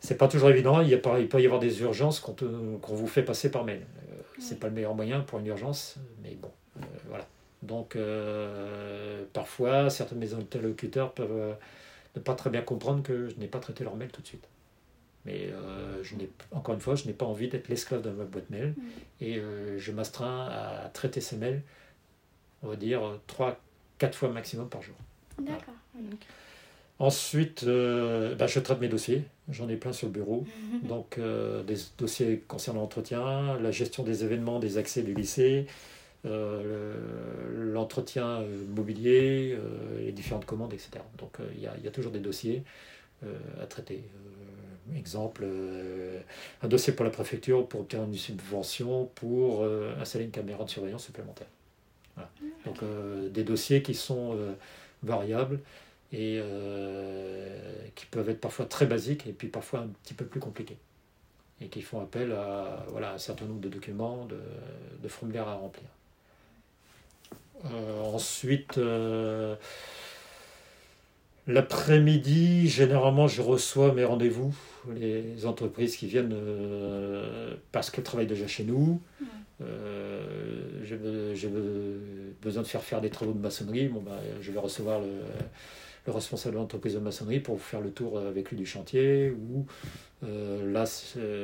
C'est 0.00 0.18
pas 0.18 0.28
toujours 0.28 0.50
évident, 0.50 0.80
il, 0.82 0.88
y 0.88 0.94
a 0.94 0.99
pas- 0.99 1.18
il 1.18 1.28
peut 1.28 1.40
y 1.40 1.46
avoir 1.46 1.61
des 1.61 1.80
urgences 1.80 2.20
qu'on 2.20 2.94
vous 2.94 3.06
fait 3.06 3.23
passer 3.23 3.50
par 3.50 3.64
mail. 3.64 3.80
Euh, 3.80 4.23
c'est 4.38 4.54
Ouais. 4.54 4.61
pas 4.61 4.68
le 4.68 4.75
meilleur 4.75 4.94
moyen 4.94 5.20
pour 5.20 5.38
une 5.38 5.46
urgence, 5.46 5.96
mais 6.23 6.35
bon, 6.35 6.50
euh, 6.76 6.80
voilà. 7.08 7.26
Donc, 7.62 7.96
euh, 7.96 9.25
parfois, 9.32 9.88
certains 9.88 10.14
de 10.16 10.20
mes 10.20 10.35
interlocuteurs 10.35 11.12
peuvent 11.12 11.30
euh, 11.32 11.54
ne 12.14 12.20
pas 12.20 12.35
très 12.35 12.50
bien 12.50 12.61
comprendre 12.62 13.02
que 13.02 13.28
je 13.28 13.37
n'ai 13.37 13.49
pas 13.49 13.58
traité 13.58 13.85
leur 13.85 13.96
mail 13.96 14.11
tout 14.11 14.20
de 14.20 14.26
suite. 14.26 14.46
Mais 15.25 15.49
euh, 15.50 16.02
je 16.04 16.14
n'ai, 16.14 16.28
encore 16.52 16.75
une 16.75 16.80
fois, 16.80 16.94
je 16.94 17.06
n'ai 17.06 17.12
pas 17.14 17.25
envie 17.26 17.49
d'être 17.49 17.68
l'esclave 17.68 18.02
de 18.02 18.11
ma 18.11 18.25
boîte 18.25 18.49
mail 18.50 18.75
et 19.20 19.38
euh, 19.38 19.78
je 19.78 19.90
m'astreins 19.92 20.46
à 20.50 20.88
traiter 20.92 21.20
ces 21.23 21.37
mails, 21.37 21.62
on 22.62 22.68
va 22.68 22.76
dire, 22.76 23.18
3-4 23.99 24.12
fois 24.15 24.29
maximum 24.31 24.69
par 24.69 24.83
jour. 24.83 24.97
D'accord. 25.41 25.75
Ensuite, 26.99 27.65
euh, 27.65 28.35
bah, 28.37 28.47
je 28.47 28.59
traite 28.59 28.81
mes 28.81 28.88
dossiers. 28.88 29.25
J'en 29.50 29.69
ai 29.69 29.76
plein 29.76 29.93
sur 29.93 30.07
le 30.07 30.12
bureau. 30.12 30.47
Donc, 30.83 31.19
euh, 31.19 31.62
des 31.62 31.76
dossiers 31.99 32.43
concernant 32.49 32.81
l'entretien, 32.81 33.59
la 33.61 33.71
gestion 33.71 34.03
des 34.03 34.25
événements, 34.25 34.59
des 34.59 34.79
accès 34.79 35.03
du 35.03 35.12
lycée, 35.15 35.67
euh, 36.25 36.95
le- 37.53 37.73
l'entretien 37.73 38.43
mobilier, 38.75 39.59
les 39.99 40.12
différentes 40.12 40.47
commandes, 40.47 40.73
etc. 40.73 40.91
Donc, 41.19 41.37
il 41.55 41.61
y, 41.62 41.67
a, 41.67 41.75
il 41.76 41.85
y 41.85 41.88
a 41.88 41.91
toujours 41.91 42.12
des 42.12 42.21
dossiers 42.21 42.62
à 43.61 43.67
traiter. 43.67 44.03
Exemple, 44.97 45.45
un 46.62 46.69
dossier 46.69 46.93
pour 46.95 47.05
la 47.05 47.11
préfecture 47.11 47.67
pour 47.69 47.81
obtenir 47.81 48.05
une 48.05 48.15
subvention 48.15 49.11
pour 49.15 49.67
installer 50.00 50.25
une 50.25 50.31
caméra 50.31 50.65
de 50.65 50.71
surveillance 50.71 51.05
supplémentaire. 51.05 51.49
Donc, 52.66 52.82
euh, 52.82 53.28
des 53.30 53.44
dossiers 53.44 53.80
qui 53.80 53.94
sont 53.94 54.35
euh, 54.35 54.52
variables 55.02 55.61
et 56.12 56.38
euh, 56.42 57.58
qui 57.94 58.06
peuvent 58.06 58.28
être 58.28 58.40
parfois 58.40 58.66
très 58.66 58.87
basiques 58.87 59.26
et 59.26 59.32
puis 59.32 59.49
parfois 59.49 59.80
un 59.80 59.88
petit 60.02 60.14
peu 60.14 60.25
plus 60.25 60.40
compliqués 60.40 60.76
et 61.61 61.68
qui 61.68 61.80
font 61.80 62.00
appel 62.00 62.32
à 62.32 62.85
voilà, 62.90 63.14
un 63.14 63.18
certain 63.18 63.46
nombre 63.46 63.61
de 63.61 63.68
documents, 63.68 64.26
de, 64.26 65.08
formulaires 65.08 65.49
à 65.49 65.54
remplir. 65.54 65.85
Ensuite, 68.04 68.78
l'après-midi, 71.46 72.68
généralement, 72.68 73.26
je 73.26 73.40
reçois 73.40 73.94
mes 73.94 74.04
rendez-vous, 74.04 74.54
les 74.94 75.46
entreprises 75.46 75.96
qui 75.96 76.06
viennent 76.08 76.37
parce 77.73 77.90
qu'elles 77.90 78.04
travaillent 78.04 78.26
déjà 78.26 78.46
chez 78.46 78.64
nous. 78.64 79.00
Euh, 79.62 80.84
j'ai 80.84 80.96
be- 80.96 81.34
j'ai 81.34 81.48
be- 81.48 82.32
besoin 82.42 82.62
de 82.62 82.68
faire 82.68 82.82
faire 82.82 83.00
des 83.00 83.10
travaux 83.10 83.32
de 83.32 83.38
maçonnerie. 83.38 83.88
Bon, 83.88 84.00
bah, 84.00 84.18
je 84.40 84.52
vais 84.52 84.58
recevoir 84.58 85.00
le, 85.00 85.08
le 86.06 86.12
responsable 86.12 86.54
de 86.56 86.60
l'entreprise 86.60 86.94
de 86.94 86.98
maçonnerie 86.98 87.40
pour 87.40 87.60
faire 87.60 87.80
le 87.80 87.90
tour 87.90 88.18
avec 88.18 88.50
lui 88.50 88.56
du 88.56 88.66
chantier. 88.66 89.30
Ou 89.30 89.66
euh, 90.25 90.70
là, 90.72 90.84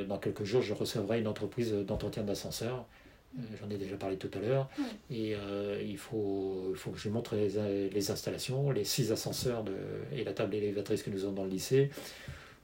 dans 0.06 0.18
quelques 0.18 0.44
jours, 0.44 0.62
je 0.62 0.74
recevrai 0.74 1.20
une 1.20 1.26
entreprise 1.28 1.72
d'entretien 1.72 2.22
d'ascenseur. 2.22 2.84
Euh, 3.38 3.42
J'en 3.58 3.70
ai 3.70 3.78
déjà 3.78 3.96
parlé 3.96 4.18
tout 4.18 4.30
à 4.34 4.40
l'heure. 4.40 4.68
Ouais. 4.78 4.84
Et 5.16 5.34
euh, 5.34 5.82
il, 5.82 5.96
faut, 5.96 6.66
il 6.70 6.76
faut 6.76 6.90
que 6.90 6.98
je 6.98 7.04
lui 7.04 7.10
montre 7.14 7.34
les, 7.34 7.88
les 7.88 8.10
installations, 8.10 8.70
les 8.70 8.84
six 8.84 9.10
ascenseurs 9.10 9.64
de, 9.64 9.72
et 10.14 10.22
la 10.22 10.34
table 10.34 10.54
élévatrice 10.54 11.02
que 11.02 11.08
nous 11.08 11.24
avons 11.24 11.32
dans 11.32 11.44
le 11.44 11.50
lycée, 11.50 11.88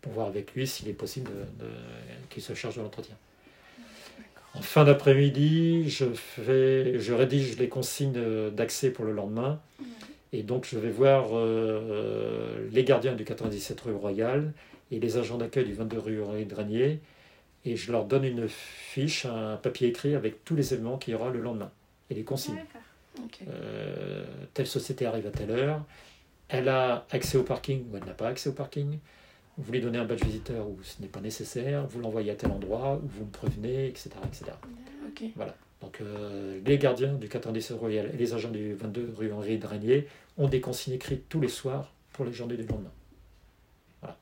pour 0.02 0.12
voir 0.12 0.26
avec 0.26 0.52
lui 0.54 0.66
s'il 0.66 0.88
est 0.88 0.92
possible 0.92 1.30
qu'il 2.28 2.42
se 2.42 2.52
charge 2.52 2.76
de 2.76 2.82
l'entretien. 2.82 3.16
En 4.58 4.62
fin 4.62 4.84
d'après-midi, 4.84 5.88
je, 5.88 6.06
fais, 6.14 6.98
je 6.98 7.12
rédige 7.12 7.56
les 7.58 7.68
consignes 7.68 8.50
d'accès 8.50 8.90
pour 8.90 9.04
le 9.04 9.12
lendemain. 9.12 9.60
Et 10.32 10.42
donc, 10.42 10.66
je 10.70 10.78
vais 10.78 10.90
voir 10.90 11.28
euh, 11.32 12.68
les 12.72 12.82
gardiens 12.82 13.14
du 13.14 13.24
97 13.24 13.80
rue 13.80 13.94
Royale 13.94 14.52
et 14.90 14.98
les 14.98 15.16
agents 15.16 15.38
d'accueil 15.38 15.64
du 15.64 15.74
22 15.74 15.98
rue 15.98 16.44
Granier. 16.44 16.98
Et 17.64 17.76
je 17.76 17.92
leur 17.92 18.04
donne 18.04 18.24
une 18.24 18.48
fiche, 18.48 19.26
un 19.26 19.56
papier 19.56 19.88
écrit 19.88 20.14
avec 20.16 20.44
tous 20.44 20.56
les 20.56 20.74
événements 20.74 20.98
qu'il 20.98 21.12
y 21.12 21.16
aura 21.16 21.30
le 21.30 21.40
lendemain 21.40 21.70
et 22.10 22.14
les 22.14 22.24
consignes. 22.24 22.58
Euh, 23.48 24.24
telle 24.54 24.66
société 24.66 25.06
arrive 25.06 25.26
à 25.26 25.30
telle 25.30 25.50
heure, 25.50 25.82
elle 26.48 26.68
a 26.68 27.06
accès 27.10 27.36
au 27.36 27.42
parking 27.42 27.84
ou 27.90 27.96
elle 27.96 28.04
n'a 28.04 28.12
pas 28.12 28.28
accès 28.28 28.48
au 28.48 28.52
parking, 28.52 28.98
vous 29.58 29.72
lui 29.72 29.80
donnez 29.80 29.98
un 29.98 30.04
badge 30.04 30.24
visiteur 30.24 30.68
ou 30.68 30.78
ce 30.82 31.02
n'est 31.02 31.08
pas 31.08 31.20
nécessaire, 31.20 31.86
vous 31.86 32.00
l'envoyez 32.00 32.30
à 32.30 32.34
tel 32.34 32.50
endroit, 32.50 33.00
ou 33.02 33.08
vous 33.08 33.24
me 33.24 33.30
prévenez, 33.30 33.88
etc. 33.88 34.10
etc. 34.24 34.52
Ok. 35.08 35.24
Donc 35.80 36.00
euh, 36.00 36.60
les 36.64 36.78
gardiens 36.78 37.14
du 37.14 37.28
97 37.28 37.76
Royal 37.76 38.10
et 38.12 38.16
les 38.16 38.34
agents 38.34 38.50
du 38.50 38.74
22 38.74 39.14
rue 39.16 39.32
Henri 39.32 39.58
Dranier 39.58 40.06
ont 40.36 40.48
des 40.48 40.60
consignes 40.60 40.94
écrites 40.94 41.28
tous 41.28 41.40
les 41.40 41.48
soirs 41.48 41.92
pour 42.12 42.24
les 42.24 42.32
journées 42.32 42.56
du 42.56 42.64
lendemain. 42.66 42.90
Voilà. 44.00 44.16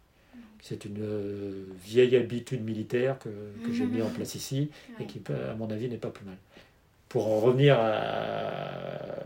C'est 0.62 0.84
une 0.84 1.00
euh, 1.00 1.64
vieille 1.82 2.16
habitude 2.16 2.62
militaire 2.62 3.18
que, 3.18 3.28
que 3.64 3.72
j'ai 3.72 3.86
mis 3.86 4.02
en 4.02 4.10
place 4.10 4.34
ici 4.34 4.70
et 5.00 5.06
qui, 5.06 5.22
à 5.30 5.54
mon 5.54 5.70
avis, 5.70 5.88
n'est 5.88 5.96
pas 5.96 6.10
plus 6.10 6.26
mal. 6.26 6.36
Pour 7.08 7.26
en 7.28 7.40
revenir 7.40 7.76
à, 7.78 9.24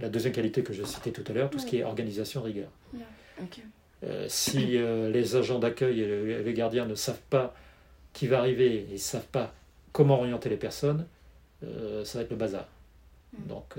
la 0.00 0.08
deuxième 0.08 0.32
qualité 0.32 0.62
que 0.62 0.72
je 0.72 0.82
citais 0.84 1.10
tout 1.10 1.24
à 1.28 1.32
l'heure, 1.32 1.50
tout 1.50 1.58
ce 1.58 1.66
qui 1.66 1.78
est 1.78 1.84
organisation 1.84 2.42
rigueur. 2.42 2.68
Si 4.28 4.76
euh, 4.76 5.10
les 5.10 5.36
agents 5.36 5.58
d'accueil 5.58 6.00
et 6.00 6.42
les 6.42 6.54
gardiens 6.54 6.86
ne 6.86 6.94
savent 6.94 7.22
pas 7.30 7.54
qui 8.12 8.26
va 8.26 8.38
arriver 8.38 8.86
et 8.88 8.92
ne 8.92 8.98
savent 8.98 9.26
pas 9.26 9.52
comment 9.92 10.18
orienter 10.18 10.48
les 10.48 10.56
personnes, 10.56 11.06
euh, 11.64 12.04
ça 12.04 12.18
va 12.18 12.24
être 12.24 12.30
le 12.30 12.36
bazar. 12.36 12.68
Mm. 13.32 13.46
Donc, 13.48 13.74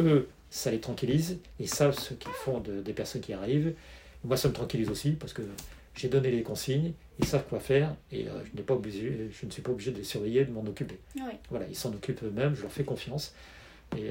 eux, 0.00 0.28
ça 0.50 0.70
les 0.70 0.80
tranquillise, 0.80 1.38
ils 1.58 1.68
savent 1.68 1.98
ce 1.98 2.14
qu'ils 2.14 2.32
font 2.32 2.60
des 2.60 2.92
personnes 2.92 3.20
qui 3.20 3.32
arrivent. 3.32 3.74
Moi, 4.24 4.36
ça 4.36 4.48
me 4.48 4.54
tranquillise 4.54 4.90
aussi 4.90 5.12
parce 5.12 5.32
que 5.32 5.42
j'ai 5.94 6.08
donné 6.08 6.30
les 6.30 6.42
consignes, 6.42 6.92
ils 7.18 7.26
savent 7.26 7.44
quoi 7.48 7.60
faire 7.60 7.94
et 8.12 8.24
je, 8.24 8.56
n'ai 8.56 8.62
pas 8.62 8.74
obligé, 8.74 9.30
je 9.32 9.46
ne 9.46 9.50
suis 9.50 9.62
pas 9.62 9.72
obligé 9.72 9.90
de 9.90 9.98
les 9.98 10.04
surveiller, 10.04 10.44
de 10.44 10.52
m'en 10.52 10.64
occuper. 10.64 10.98
Voilà, 11.50 11.66
ils 11.68 11.76
s'en 11.76 11.92
occupent 11.92 12.22
eux-mêmes, 12.22 12.54
je 12.54 12.62
leur 12.62 12.72
fais 12.72 12.84
confiance. 12.84 13.34
Et 13.96 14.10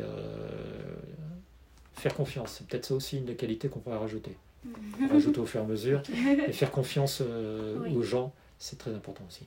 faire 1.93 2.13
confiance, 2.13 2.55
c'est 2.57 2.67
peut-être 2.67 2.85
ça 2.85 2.93
aussi 2.93 3.17
une 3.17 3.25
des 3.25 3.35
qualités 3.35 3.69
qu'on 3.69 3.79
pourrait 3.79 3.97
rajouter. 3.97 4.35
rajouter 5.11 5.39
au 5.39 5.45
fur 5.45 5.61
et 5.61 5.63
à 5.63 5.67
mesure. 5.67 6.01
Et 6.47 6.51
faire 6.51 6.71
confiance 6.71 7.21
euh, 7.21 7.89
aux 7.89 8.03
gens, 8.03 8.33
c'est 8.59 8.77
très 8.77 8.93
important 8.93 9.23
aussi. 9.27 9.45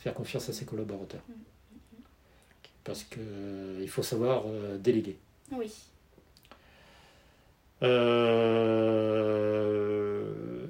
Faire 0.00 0.14
confiance 0.14 0.48
à 0.48 0.52
ses 0.52 0.64
collaborateurs. 0.64 1.22
Mm, 1.28 1.32
mm, 1.32 1.36
mm. 1.36 2.02
Parce 2.84 3.04
qu'il 3.04 3.22
euh, 3.22 3.78
il 3.82 3.88
faut 3.88 4.02
savoir 4.02 4.44
euh, 4.46 4.78
déléguer. 4.78 5.16
Oui. 5.52 5.72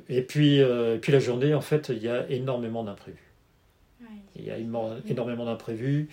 et 0.09 0.23
puis, 0.23 0.61
puis 1.01 1.13
la 1.13 1.21
journée, 1.21 1.55
en 1.55 1.61
fait, 1.61 1.91
il 1.91 2.03
y 2.03 2.09
a 2.09 2.29
énormément 2.29 2.83
d'imprévus. 2.83 3.31
Il 4.37 4.45
y 4.45 4.51
a 4.51 4.59
énormément 4.59 5.45
d'imprévus. 5.45 6.09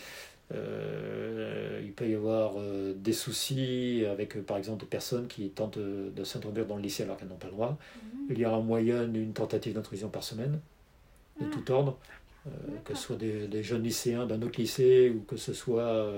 Euh, 0.53 1.81
il 1.83 1.91
peut 1.93 2.07
y 2.07 2.15
avoir 2.15 2.53
euh, 2.57 2.93
des 2.95 3.13
soucis 3.13 4.03
avec, 4.09 4.35
euh, 4.35 4.41
par 4.41 4.57
exemple, 4.57 4.81
des 4.81 4.89
personnes 4.89 5.27
qui 5.27 5.49
tentent 5.49 5.77
de, 5.77 6.23
s'introduire 6.23 6.65
dans 6.65 6.75
le 6.75 6.81
lycée 6.81 7.03
alors 7.03 7.17
qu'elles 7.17 7.27
n'ont 7.27 7.35
pas 7.35 7.47
le 7.47 7.53
droit. 7.53 7.77
Mhm. 7.95 8.27
Il 8.31 8.39
y 8.39 8.45
a 8.45 8.51
en 8.51 8.61
moyenne 8.61 9.15
une 9.15 9.33
tentative 9.33 9.73
d'intrusion 9.73 10.09
par 10.09 10.23
semaine, 10.23 10.59
de 11.39 11.45
ah. 11.45 11.49
tout 11.51 11.71
ordre, 11.71 11.97
que 12.85 12.95
ce 12.95 13.01
soit 13.01 13.15
des, 13.17 13.63
jeunes 13.63 13.83
lycéens 13.83 14.25
d'un 14.25 14.41
autre 14.41 14.59
lycée 14.59 15.13
ou 15.15 15.21
que 15.21 15.37
ce 15.37 15.53
soit, 15.53 16.09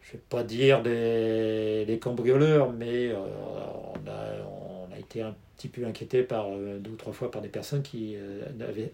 je 0.00 0.08
ne 0.08 0.12
vais 0.12 0.22
pas 0.30 0.42
dire 0.42 0.82
des, 0.82 1.98
cambrioleurs, 2.00 2.72
mais 2.72 3.12
on 3.14 4.08
a, 4.08 4.98
été 4.98 5.20
un 5.20 5.36
petit 5.56 5.68
peu 5.68 5.84
inquiété 5.84 6.22
par 6.22 6.48
deux 6.50 6.90
ou 6.90 6.96
trois 6.96 7.12
fois 7.12 7.30
par 7.30 7.42
des 7.42 7.48
personnes 7.48 7.82
qui 7.82 8.16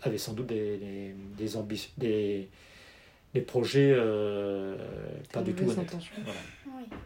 avaient, 0.03 0.19
sans 0.19 0.33
doute 0.33 0.47
des, 0.47 0.79
des, 0.79 1.15
des 1.39 1.57
ambitions. 1.57 1.93
Des, 1.97 2.49
les 3.35 3.41
projets 3.41 3.93
euh, 3.95 4.77
pas 5.33 5.43
du 5.43 5.55
tout 5.55 5.69
honnêtes. 5.69 5.97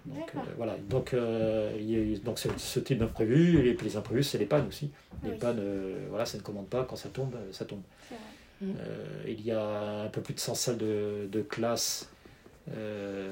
Donc, 0.06 0.32
euh, 0.36 0.38
voilà. 0.56 0.76
Donc, 0.88 1.12
euh, 1.12 1.72
il 1.78 1.90
y 1.90 2.14
a, 2.14 2.18
donc 2.18 2.38
ce 2.38 2.80
type 2.80 2.98
d'imprévu, 2.98 3.66
et 3.66 3.76
les 3.82 3.96
imprévus, 3.96 4.22
c'est 4.22 4.38
les 4.38 4.46
pannes 4.46 4.66
aussi. 4.68 4.90
Les 5.22 5.32
pannes, 5.32 5.62
voilà, 6.08 6.24
ça 6.24 6.38
ne 6.38 6.42
commande 6.42 6.68
pas, 6.68 6.84
quand 6.84 6.96
ça 6.96 7.08
tombe, 7.08 7.34
ça 7.52 7.64
tombe. 7.64 7.82
Mm. 8.60 8.70
il 9.26 9.44
y 9.44 9.50
a 9.50 10.02
un 10.02 10.08
peu 10.08 10.20
plus 10.20 10.34
de 10.34 10.40
100 10.40 10.54
salles 10.54 10.78
de, 10.78 11.28
de 11.30 11.42
classe 11.42 12.08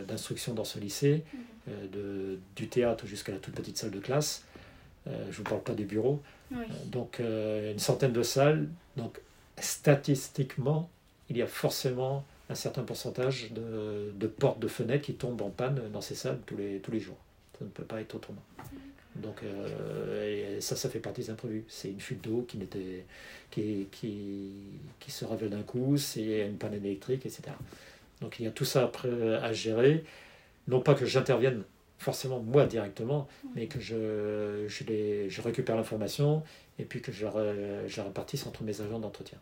d'instruction 0.08 0.52
dans 0.52 0.64
ce 0.64 0.78
lycée, 0.78 1.24
mm. 1.32 1.70
de, 1.92 2.38
du 2.56 2.68
théâtre 2.68 3.06
jusqu'à 3.06 3.32
la 3.32 3.38
toute 3.38 3.54
petite 3.54 3.78
salle 3.78 3.92
de 3.92 4.00
classe. 4.00 4.44
je 5.06 5.10
ne 5.10 5.32
vous 5.32 5.44
parle 5.44 5.62
pas 5.62 5.74
des 5.74 5.84
bureaux. 5.84 6.20
donc, 6.86 7.20
une 7.20 7.78
centaine 7.78 8.12
de 8.12 8.22
salles. 8.22 8.68
Donc, 8.96 9.20
statistiquement, 9.58 10.90
il 11.30 11.36
y 11.38 11.42
a 11.42 11.46
forcément 11.46 12.24
un 12.52 12.54
certain 12.54 12.82
pourcentage 12.82 13.50
de, 13.52 14.26
portes, 14.26 14.60
de 14.60 14.68
fenêtres 14.68 15.06
qui 15.06 15.14
tombent 15.14 15.42
en 15.42 15.50
panne 15.50 15.80
dans 15.92 16.00
ces 16.00 16.14
salles 16.14 16.38
tous 16.46 16.56
les, 16.56 17.00
jours. 17.00 17.16
Ça 17.58 17.64
ne 17.64 17.70
peut 17.70 17.84
pas 17.84 18.00
être 18.00 18.14
autrement. 18.14 18.42
Donc 19.16 19.42
euh, 19.42 20.60
ça, 20.60 20.76
ça 20.76 20.88
fait 20.88 21.00
partie 21.00 21.22
des 21.22 21.30
imprévus. 21.30 21.64
C'est 21.68 21.90
une 21.90 22.00
fuite 22.00 22.22
d'eau 22.22 22.46
qui, 22.46 22.58
se 25.08 25.24
révèle 25.24 25.50
d'un 25.50 25.62
coup, 25.62 25.96
c'est 25.96 26.46
une 26.46 26.56
panne 26.56 26.74
électrique, 26.74 27.26
etc. 27.26 27.42
Donc 28.20 28.38
il 28.38 28.44
y 28.44 28.48
a 28.48 28.50
tout 28.50 28.64
ça 28.64 28.90
à 29.42 29.52
gérer. 29.52 30.04
Non 30.68 30.80
pas 30.80 30.94
que 30.94 31.06
j'intervienne 31.06 31.64
forcément 31.98 32.40
moi 32.40 32.66
directement, 32.66 33.28
mais 33.54 33.66
que 33.66 33.80
je, 33.80 35.40
récupère 35.42 35.76
l'information 35.76 36.42
et 36.78 36.84
puis 36.84 37.00
que 37.00 37.12
je, 37.12 37.26
je 37.86 37.96
la 37.96 38.04
répartisse 38.04 38.46
entre 38.46 38.62
mes 38.62 38.80
agents 38.80 38.98
d'entretien. 38.98 39.38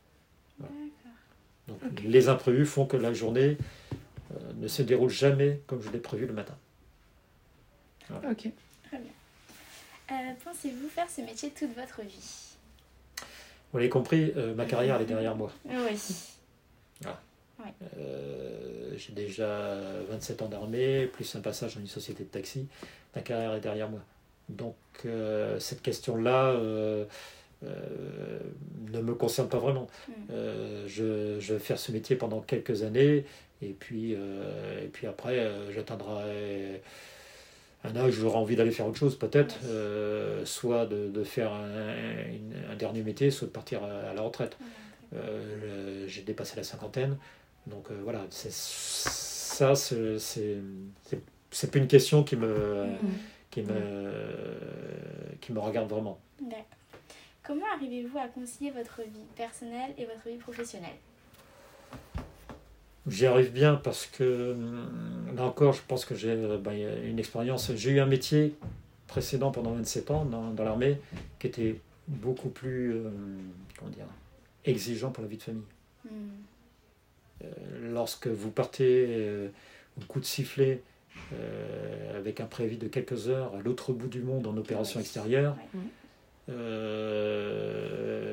Les 2.04 2.28
imprévus 2.28 2.66
font 2.66 2.86
que 2.86 2.96
la 2.96 3.12
journée 3.12 3.56
euh, 4.32 4.52
ne 4.56 4.68
se 4.68 4.82
déroule 4.82 5.10
jamais 5.10 5.60
comme 5.66 5.82
je 5.82 5.90
l'ai 5.90 5.98
prévu 5.98 6.26
le 6.26 6.32
matin. 6.32 6.56
Ok. 8.10 8.48
Très 8.84 8.98
bien. 8.98 9.12
Euh, 10.10 10.32
pensez-vous 10.44 10.88
faire 10.88 11.08
ce 11.08 11.20
métier 11.20 11.50
toute 11.50 11.74
votre 11.76 12.02
vie? 12.02 12.56
Vous 13.72 13.78
l'avez 13.78 13.88
compris, 13.88 14.32
euh, 14.36 14.54
ma 14.54 14.64
carrière 14.64 14.96
elle 14.96 15.02
est 15.02 15.06
derrière 15.06 15.36
moi. 15.36 15.52
Oui. 15.64 15.98
J'ai 18.96 19.12
déjà 19.12 19.78
27 20.10 20.42
ans 20.42 20.48
d'armée, 20.48 21.06
plus 21.06 21.34
un 21.36 21.40
passage 21.40 21.76
dans 21.76 21.80
une 21.80 21.86
société 21.86 22.24
de 22.24 22.28
taxi. 22.28 22.66
Ma 23.14 23.22
carrière 23.22 23.54
est 23.54 23.60
derrière 23.60 23.88
moi. 23.88 24.00
Donc 24.48 24.76
cette 25.58 25.80
question-là 25.80 26.54
euh, 27.64 28.38
ne 28.90 29.00
me 29.00 29.14
concerne 29.14 29.48
pas 29.48 29.58
vraiment. 29.58 29.86
Mm. 30.08 30.12
Euh, 30.32 30.84
je, 30.88 31.52
vais 31.52 31.58
faire 31.58 31.78
ce 31.78 31.92
métier 31.92 32.16
pendant 32.16 32.40
quelques 32.40 32.82
années 32.82 33.24
et 33.62 33.74
puis, 33.78 34.14
euh, 34.14 34.82
et 34.82 34.88
puis 34.88 35.06
après 35.06 35.46
j'atteindrai 35.74 36.80
un 37.84 37.96
âge 37.96 38.18
où 38.18 38.22
j'aurai 38.22 38.38
envie 38.38 38.56
d'aller 38.56 38.70
faire 38.70 38.86
autre 38.86 38.98
chose 38.98 39.18
peut-être, 39.18 39.56
soit 40.44 40.86
de, 40.86 41.24
faire 41.24 41.52
un, 41.52 42.76
dernier 42.76 43.02
métier, 43.02 43.30
soit 43.30 43.46
de 43.46 43.52
partir 43.52 43.82
à, 43.84 44.14
la 44.14 44.22
retraite. 44.22 44.56
J'ai 46.06 46.22
dépassé 46.22 46.56
la 46.56 46.62
cinquantaine, 46.62 47.16
donc 47.66 47.90
voilà, 48.02 48.24
ça 48.30 49.74
c'est 49.74 50.60
plus 51.70 51.80
une 51.80 51.88
question 51.88 52.24
qui 52.24 52.36
me, 52.36 52.84
mm. 52.86 52.98
qui 53.50 53.62
me, 53.62 54.12
qui 55.40 55.52
me 55.52 55.60
regarde 55.60 55.90
vraiment. 55.90 56.18
Comment 57.42 57.66
arrivez-vous 57.74 58.18
à 58.18 58.28
concilier 58.28 58.70
votre 58.70 59.02
vie 59.02 59.26
personnelle 59.36 59.92
et 59.98 60.04
votre 60.04 60.28
vie 60.28 60.36
professionnelle? 60.36 60.96
J'y 63.06 63.26
arrive 63.26 63.50
bien 63.50 63.76
parce 63.76 64.06
que, 64.06 64.52
hum, 64.52 65.34
là 65.34 65.44
encore, 65.44 65.72
je 65.72 65.82
pense 65.86 66.04
que 66.04 66.14
j'ai 66.14 66.36
ben, 66.58 67.04
une 67.04 67.18
expérience. 67.18 67.72
J'ai 67.74 67.90
eu 67.90 68.00
un 68.00 68.06
métier 68.06 68.54
précédent 69.06 69.50
pendant 69.50 69.72
27 69.72 70.10
ans 70.10 70.24
dans, 70.24 70.52
l'armée 70.62 71.00
qui 71.38 71.46
était 71.46 71.80
beaucoup 72.06 72.50
plus 72.50 72.94
euh, 72.94 73.10
comment 73.78 73.90
dire, 73.90 74.06
exigeant 74.64 75.10
pour 75.10 75.22
la 75.22 75.28
vie 75.28 75.38
de 75.38 75.42
famille. 75.42 75.62
Hmm. 76.04 76.28
Euh, 77.42 77.92
lorsque 77.92 78.26
vous 78.26 78.50
partez 78.50 79.06
euh, 79.08 79.48
au 80.00 80.04
coup 80.04 80.20
de 80.20 80.24
sifflet 80.24 80.82
avec 82.16 82.40
un 82.40 82.46
préavis 82.46 82.76
de 82.76 82.88
quelques 82.88 83.28
heures 83.28 83.54
à 83.54 83.60
l'autre 83.60 83.92
bout 83.92 84.08
du 84.08 84.22
monde 84.22 84.46
en 84.46 84.56
opération 84.56 85.00
extérieure, 85.00 85.56
euh, 85.74 85.78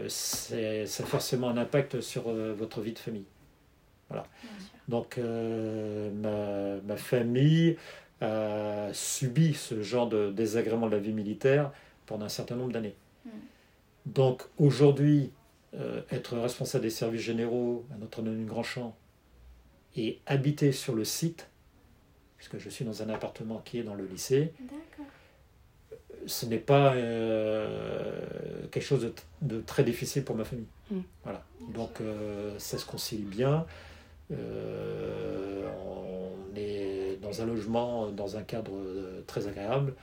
ça 0.10 1.04
a 1.04 1.06
forcément 1.06 1.50
un 1.50 1.58
impact 1.58 2.02
sur 2.02 2.30
euh, 2.30 2.54
votre 2.54 2.82
vie 2.82 2.94
de 2.94 3.00
famille. 3.00 3.26
Voilà. 4.10 4.26
Donc 4.88 5.18
euh, 5.18 6.10
ma, 6.12 6.82
ma, 6.82 6.98
famille 6.98 7.78
a 8.22 8.90
subi 8.94 9.54
ce 9.54 9.82
genre 9.82 10.08
de 10.08 10.32
désagrément 10.32 10.88
de 10.88 10.94
la 10.94 11.00
vie 11.00 11.12
militaire 11.12 11.72
pendant 12.06 12.26
un 12.26 12.30
certain 12.30 12.56
nombre 12.56 12.72
d'années. 12.72 12.96
Hmm. 13.26 13.30
Donc 14.06 14.44
aujourd'hui, 14.58 15.32
être 16.10 16.38
responsable 16.38 16.84
des 16.86 16.90
services 16.90 17.22
généraux 17.22 17.86
à 17.94 17.98
Notre-Dame 17.98 18.38
du 18.38 18.46
Grand 18.46 18.64
Champ 18.64 18.96
et 19.98 20.20
habiter 20.26 20.72
sur 20.72 20.96
le 20.96 21.04
site, 21.04 21.50
puisque 22.38 22.58
je 22.58 22.70
suis 22.70 22.86
dans 22.86 23.04
un 23.04 23.10
appartement 23.10 23.62
qui 23.66 23.80
est 23.80 23.84
dans 23.84 23.94
le 23.94 24.06
lycée, 24.06 24.54
ce 26.28 26.46
n'est 26.46 26.58
pas 26.58 26.94
euh, 26.94 28.20
quelque 28.72 28.84
chose 28.84 29.12
de, 29.42 29.62
très 29.62 29.84
difficile 29.84 30.24
pour 30.24 30.36
ma 30.36 30.44
famille. 30.44 30.68
Mm. 30.92 31.00
Voilà. 31.24 31.44
Donc 31.74 32.02
euh, 32.02 32.54
ça 32.60 32.78
se 32.78 32.86
concilie 32.86 33.24
bien. 33.24 33.66
Euh, 34.32 35.68
on 35.86 36.56
est 36.56 37.18
dans 37.22 37.42
un 37.42 37.46
logement, 37.46 38.10
dans 38.10 38.38
un 38.38 38.44
cadre 38.44 38.74
très 39.26 39.48
agréable, 39.48 39.94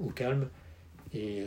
au 0.00 0.10
calme. 0.10 0.48
Et 1.14 1.42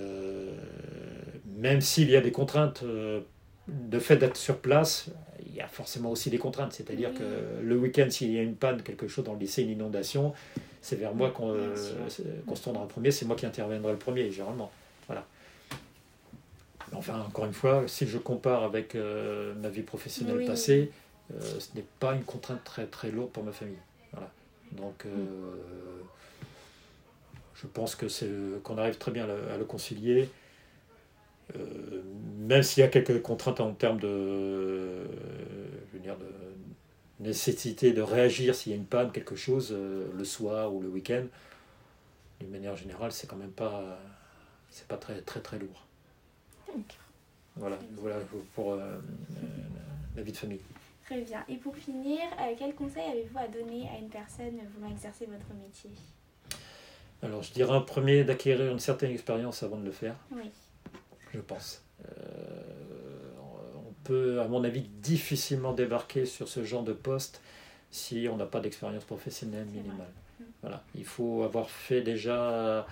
même 1.45 1.81
s'il 1.81 2.09
y 2.09 2.15
a 2.15 2.21
des 2.21 2.31
contraintes 2.31 2.83
de 2.83 3.99
fait 3.99 4.17
d'être 4.17 4.37
sur 4.37 4.57
place, 4.57 5.09
il 5.45 5.53
y 5.55 5.61
a 5.61 5.67
forcément 5.67 6.09
aussi 6.09 6.31
des 6.31 6.39
contraintes. 6.39 6.73
C'est-à-dire 6.73 7.13
que 7.13 7.61
le 7.63 7.77
week-end, 7.77 8.07
s'il 8.09 8.31
y 8.31 8.39
a 8.39 8.41
une 8.41 8.55
panne, 8.55 8.81
quelque 8.81 9.07
chose 9.07 9.23
dans 9.23 9.33
le 9.33 9.39
lycée, 9.39 9.61
une 9.61 9.69
inondation, 9.69 10.33
c'est 10.82 10.96
vers 10.96 11.13
moi 11.13 11.30
qu'on 11.30 11.54
euh, 11.54 11.76
se 12.10 12.63
tournera 12.63 12.84
en 12.84 12.88
premier, 12.88 13.12
c'est 13.12 13.26
moi 13.26 13.36
qui 13.36 13.46
interviendrai 13.46 13.91
le 13.91 14.00
premier, 14.00 14.32
généralement. 14.32 14.72
Voilà. 15.08 15.26
Enfin, 16.94 17.22
encore 17.22 17.46
une 17.46 17.54
fois, 17.54 17.84
si 17.88 18.08
je 18.08 18.17
compare 18.17 18.63
avec 18.63 18.96
euh, 18.96 19.54
ma 19.56 19.70
vie 19.70 19.84
professionnelle 19.84 20.46
passée, 20.46 20.91
euh, 21.34 21.39
ce 21.60 21.76
n'est 21.76 21.86
pas 22.00 22.15
une 22.15 22.24
contrainte 22.24 22.63
très 22.63 22.88
très 22.88 23.12
lourde 23.12 23.32
pour 23.32 23.44
ma 23.44 23.52
famille. 23.52 23.78
Voilà. 24.12 24.30
Donc, 24.72 25.06
je 27.56 27.67
pense 27.67 27.96
que 27.96 28.08
c'est 28.08 28.30
qu'on 28.63 28.78
arrive 28.78 28.98
très 28.98 29.12
bien 29.12 29.26
à 29.26 29.58
le, 29.58 29.65
concilier. 29.65 30.30
même 32.39 32.63
s'il 32.63 32.82
y 32.82 32.84
a 32.84 32.88
quelques 32.88 33.22
contraintes 33.22 33.60
en 33.60 33.74
termes 33.74 34.00
de, 34.00 35.04
je 35.91 35.94
veux 35.94 36.00
dire, 36.00 36.17
de 36.17 36.26
nécessité 37.21 37.93
de 37.93 38.01
réagir 38.01 38.55
s'il 38.55 38.71
y 38.71 38.75
a 38.75 38.77
une 38.77 38.86
panne, 38.86 39.12
quelque 39.12 39.36
chose, 39.36 39.71
le 39.71 40.23
soir 40.23 40.73
ou 40.73 40.81
le 40.81 40.89
week-end, 40.89 41.25
d'une 42.39 42.49
manière 42.49 42.75
générale, 42.75 43.12
c'est 43.12 43.27
quand 43.27 43.36
même 43.36 43.51
pas, 43.51 43.99
c'est 44.69 44.88
pas 44.88 44.97
très 44.97 45.21
très 45.21 45.39
très 45.39 45.60
lourd. 45.60 45.86
Voilà, 47.55 47.77
voilà 47.97 48.15
pour 48.55 48.73
euh, 48.73 48.97
la 50.15 50.23
vie 50.23 50.31
de 50.31 50.38
famille. 50.38 50.62
Très 51.05 51.21
bien. 51.21 51.43
Et 51.49 51.57
pour 51.57 51.75
finir, 51.75 52.21
euh, 52.39 52.53
quel 52.57 52.73
conseil 52.73 53.03
avez-vous 53.03 53.38
à 53.38 53.47
donner 53.47 53.89
à 53.89 53.99
une 53.99 54.10
personne 54.10 54.57
voulant 54.73 54.89
exercer 54.89 55.25
votre 55.25 55.53
métier? 55.62 55.89
Alors, 57.21 57.43
je 57.43 57.51
dirais 57.51 57.75
un 57.75 57.81
premier 57.81 58.23
d'acquérir 58.23 58.71
une 58.71 58.79
certaine 58.79 59.12
expérience 59.12 59.63
avant 59.63 59.77
de 59.77 59.86
le 59.86 59.91
faire. 59.91 60.15
Oui. 60.31 60.49
Je 61.34 61.39
pense. 61.39 61.84
Euh, 62.05 62.70
peut, 64.03 64.41
à 64.41 64.47
mon 64.47 64.63
avis, 64.63 64.81
difficilement 65.01 65.73
débarquer 65.73 66.25
sur 66.25 66.47
ce 66.47 66.63
genre 66.63 66.83
de 66.83 66.93
poste 66.93 67.41
si 67.91 68.27
on 68.31 68.37
n'a 68.37 68.45
pas 68.45 68.59
d'expérience 68.59 69.03
professionnelle 69.03 69.65
minimale. 69.65 70.07
Mm. 70.39 70.43
Voilà. 70.61 70.83
Il 70.95 71.05
faut 71.05 71.43
avoir 71.43 71.69
fait 71.69 72.01
déjà 72.01 72.85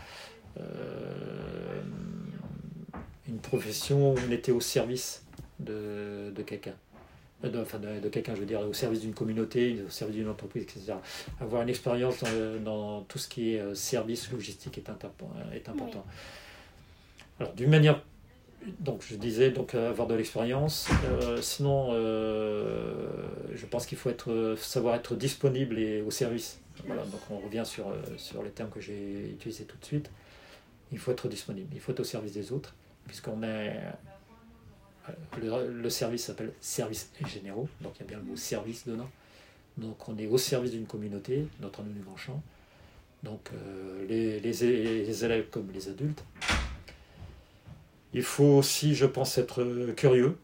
une 3.28 3.40
profession 3.40 4.14
où 4.14 4.18
on 4.28 4.32
était 4.32 4.52
au 4.52 4.60
service 4.60 5.24
de, 5.60 6.32
de 6.36 6.42
quelqu'un. 6.44 6.74
Euh, 7.44 7.50
de, 7.50 7.60
enfin, 7.60 7.80
de, 7.80 8.10
quelqu'un, 8.10 8.36
je 8.36 8.42
veux 8.42 8.46
dire, 8.46 8.62
au 8.62 8.74
service 8.74 9.02
d'une 9.02 9.14
communauté, 9.14 9.82
au 9.86 9.90
service 9.90 10.18
d'une 10.18 10.30
entreprise, 10.30 10.64
etc. 10.64 10.94
Avoir 11.40 11.62
une 11.62 11.70
expérience 11.70 12.22
dans, 12.22 12.64
dans, 12.64 13.02
tout 13.02 13.18
ce 13.18 13.28
qui 13.28 13.56
est 13.56 13.60
euh, 13.60 13.76
service 13.76 14.32
logistique 14.32 14.78
est, 14.78 14.90
est 15.54 15.70
important. 15.70 16.06
Alors, 17.40 17.54
d'une 17.54 17.70
manière 17.70 18.04
donc 18.80 19.04
je 19.08 19.16
disais 19.16 19.52
donc 19.52 19.76
euh, 19.76 19.90
avoir 19.90 20.08
de 20.08 20.16
l'expérience. 20.16 20.90
sinon, 21.42 21.92
je 21.94 23.66
pense 23.66 23.86
qu'il 23.86 23.98
faut 23.98 24.10
être, 24.10 24.56
savoir 24.58 24.96
être 24.96 25.16
disponible 25.16 25.80
et 25.80 26.02
au 26.02 26.12
service. 26.12 26.60
Voilà, 26.86 27.04
donc 27.04 27.20
on 27.30 27.40
revient 27.40 27.64
sur, 27.66 27.94
sur 28.18 28.42
les 28.42 28.52
termes 28.52 28.70
que 28.70 28.80
j'ai 28.80 29.32
utilisés 29.32 29.66
tout 29.66 29.78
de 29.78 29.86
suite. 29.86 30.10
Il 30.92 30.98
faut 30.98 31.12
être 31.12 31.28
disponible, 31.28 31.68
il 31.74 31.80
faut 31.80 31.92
être 31.92 32.00
au 32.00 32.06
service 32.06 32.34
des 32.34 32.52
autres 32.52 32.74
puisqu'on 33.10 33.44
est. 33.44 33.76
Le, 35.42 35.90
service 35.90 36.26
s'appelle 36.26 36.52
service 36.62 37.10
généraux, 37.26 37.68
donc 37.82 37.94
il 37.96 38.02
y 38.02 38.04
a 38.04 38.08
bien 38.08 38.18
le 38.20 38.24
mot 38.24 38.36
service 38.36 38.86
dedans. 38.88 39.10
Donc 39.78 40.08
on 40.08 40.18
est 40.18 40.28
au 40.28 40.38
service 40.38 40.72
d'une 40.72 40.86
communauté, 40.86 41.48
notre 41.62 41.82
du 41.82 42.02
champ. 42.16 42.42
Donc 43.24 43.50
euh, 43.54 44.06
les, 44.08 44.40
les, 44.40 45.26
élèves 45.26 45.50
comme 45.50 45.72
les 45.74 45.90
adultes. 45.90 46.24
Il 48.14 48.24
faut 48.24 48.58
aussi, 48.58 48.96
je 48.96 49.06
pense, 49.06 49.38
être 49.38 49.94
curieux, 49.96 50.38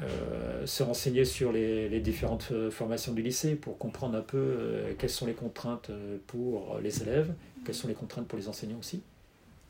euh, 0.00 0.66
se 0.66 0.82
renseigner 0.82 1.24
sur 1.24 1.52
les, 1.52 1.88
les, 1.88 2.00
différentes 2.00 2.48
euh, 2.52 2.70
formations 2.70 3.12
du 3.12 3.20
lycée 3.20 3.56
pour 3.56 3.78
comprendre 3.78 4.16
un 4.16 4.22
peu 4.22 4.56
quelles 4.98 5.10
sont 5.10 5.26
les 5.26 5.34
contraintes 5.34 5.90
pour 6.26 6.78
les 6.82 7.02
élèves, 7.02 7.34
quelles 7.64 7.74
sont 7.74 7.88
les 7.88 7.94
contraintes 7.94 8.26
pour 8.26 8.38
les 8.38 8.48
enseignants 8.48 8.78
aussi 8.78 9.02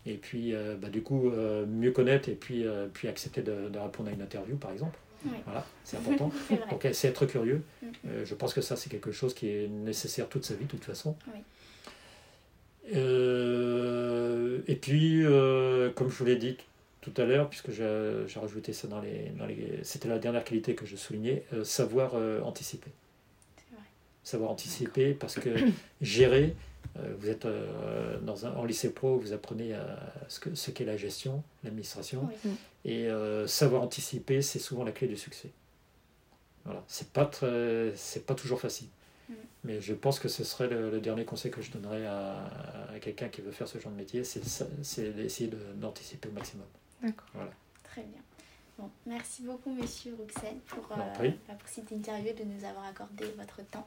et 0.06 0.14
puis 0.14 0.54
euh, 0.54 0.76
bah, 0.76 0.88
du 0.88 1.02
coup 1.02 1.28
euh, 1.30 1.66
mieux 1.66 1.92
connaître 1.92 2.28
et 2.28 2.34
puis, 2.34 2.66
euh, 2.66 2.88
puis 2.92 3.08
accepter 3.08 3.42
de, 3.42 3.70
répondre 3.78 4.08
à 4.08 4.12
une 4.12 4.22
interview 4.22 4.56
par 4.56 4.72
exemple. 4.72 4.98
Voilà, 5.44 5.64
c'est 5.84 5.96
important. 5.96 6.32
Donc 6.70 6.84
c'est 6.92 7.06
être 7.06 7.26
curieux. 7.26 7.62
Mm. 7.82 7.86
je 8.24 8.34
pense 8.34 8.52
que 8.52 8.60
ça 8.60 8.74
c'est 8.74 8.90
quelque 8.90 9.12
chose 9.12 9.34
qui 9.34 9.48
est 9.48 9.68
nécessaire 9.68 10.28
toute 10.28 10.44
sa 10.44 10.54
vie 10.54 10.64
de 10.64 10.70
toute 10.70 10.84
façon. 10.84 11.14
et 12.88 12.96
puis, 14.80 15.22
comme 15.94 16.10
je 16.10 16.14
vous 16.16 16.24
l'ai 16.24 16.34
dit 16.36 16.56
tout 17.02 17.12
à 17.18 17.24
l'heure, 17.24 17.50
puisque 17.50 17.70
j'ai 17.70 18.40
rajouté 18.40 18.72
ça 18.72 18.88
dans 18.88 19.00
les, 19.00 19.30
dans 19.38 19.44
les 19.44 19.80
c'était 19.82 20.08
la 20.08 20.18
dernière 20.18 20.44
qualité 20.44 20.74
que 20.74 20.86
je 20.86 20.96
soulignais, 20.96 21.44
savoir 21.64 22.14
anticiper. 22.44 22.90
Savoir 24.24 24.50
anticiper 24.50 25.12
parce 25.12 25.34
que 25.34 25.50
gérer, 26.00 26.54
euh, 26.98 27.14
vous 27.18 27.28
êtes 27.28 27.46
euh, 27.46 28.18
dans 28.20 28.46
un, 28.46 28.54
en 28.54 28.64
lycée 28.64 28.90
pro, 28.90 29.18
vous 29.18 29.32
apprenez 29.32 29.74
à 29.74 29.98
ce 30.28 30.40
qu'est 30.40 30.54
ce 30.54 30.70
qu'est 30.70 30.84
la 30.84 30.96
gestion, 30.96 31.42
l'administration. 31.64 32.28
Et 32.84 33.06
euh, 33.06 33.46
savoir 33.46 33.82
anticiper, 33.82 34.42
c'est 34.42 34.58
souvent 34.58 34.84
la 34.84 34.92
clé 34.92 35.08
du 35.08 35.16
succès. 35.16 35.50
Voilà. 36.64 36.84
C'est 36.86 37.08
pas, 37.08 37.30
c'est 37.94 38.26
pas 38.26 38.34
toujours 38.34 38.60
facile. 38.60 38.88
Mm. 39.28 39.34
Mais 39.64 39.80
je 39.80 39.94
pense 39.94 40.18
que 40.18 40.28
ce 40.28 40.44
serait 40.44 40.68
le, 40.68 41.00
dernier 41.00 41.24
conseil 41.24 41.50
que 41.50 41.62
je 41.62 41.70
donnerais 41.70 42.04
à, 42.06 42.50
quelqu'un 43.00 43.28
qui 43.28 43.40
veut 43.40 43.52
faire 43.52 43.68
ce 43.68 43.78
genre 43.78 43.92
de 43.92 43.96
métier, 43.96 44.22
c'est 44.24 45.16
d'essayer 45.16 45.50
d'anticiper 45.76 46.28
au 46.28 46.32
maximum. 46.32 46.66
D'accord. 47.02 47.28
Voilà. 47.34 47.50
Très 47.84 48.02
bien. 48.02 48.20
Bon, 48.78 48.90
merci 49.06 49.42
beaucoup, 49.42 49.70
monsieur 49.70 50.14
Rouxel, 50.14 50.56
pour, 50.66 50.82
pour 50.86 50.98
cette 51.66 51.90
interview 51.90 52.28
et 52.28 52.32
de 52.32 52.44
nous 52.44 52.64
avoir 52.64 52.86
accordé 52.86 53.24
votre 53.36 53.62
temps. 53.70 53.86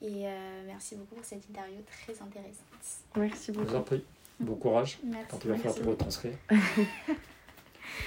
Et 0.00 0.26
euh, 0.26 0.62
merci 0.66 0.94
beaucoup 0.94 1.16
pour 1.16 1.24
cette 1.24 1.48
interview 1.48 1.82
très 1.86 2.12
intéressante. 2.22 3.04
Merci 3.16 3.52
beaucoup. 3.52 3.66
Je 3.66 3.70
vous 3.72 3.76
en 3.76 3.82
prie. 3.82 4.04
Bon 4.40 4.54
courage 4.54 5.00
merci, 5.02 5.26
quand 5.28 5.38
tu 5.38 5.48
vas 5.48 5.56
faire 5.56 5.74
te 5.74 5.82
retranscrire. 5.82 6.34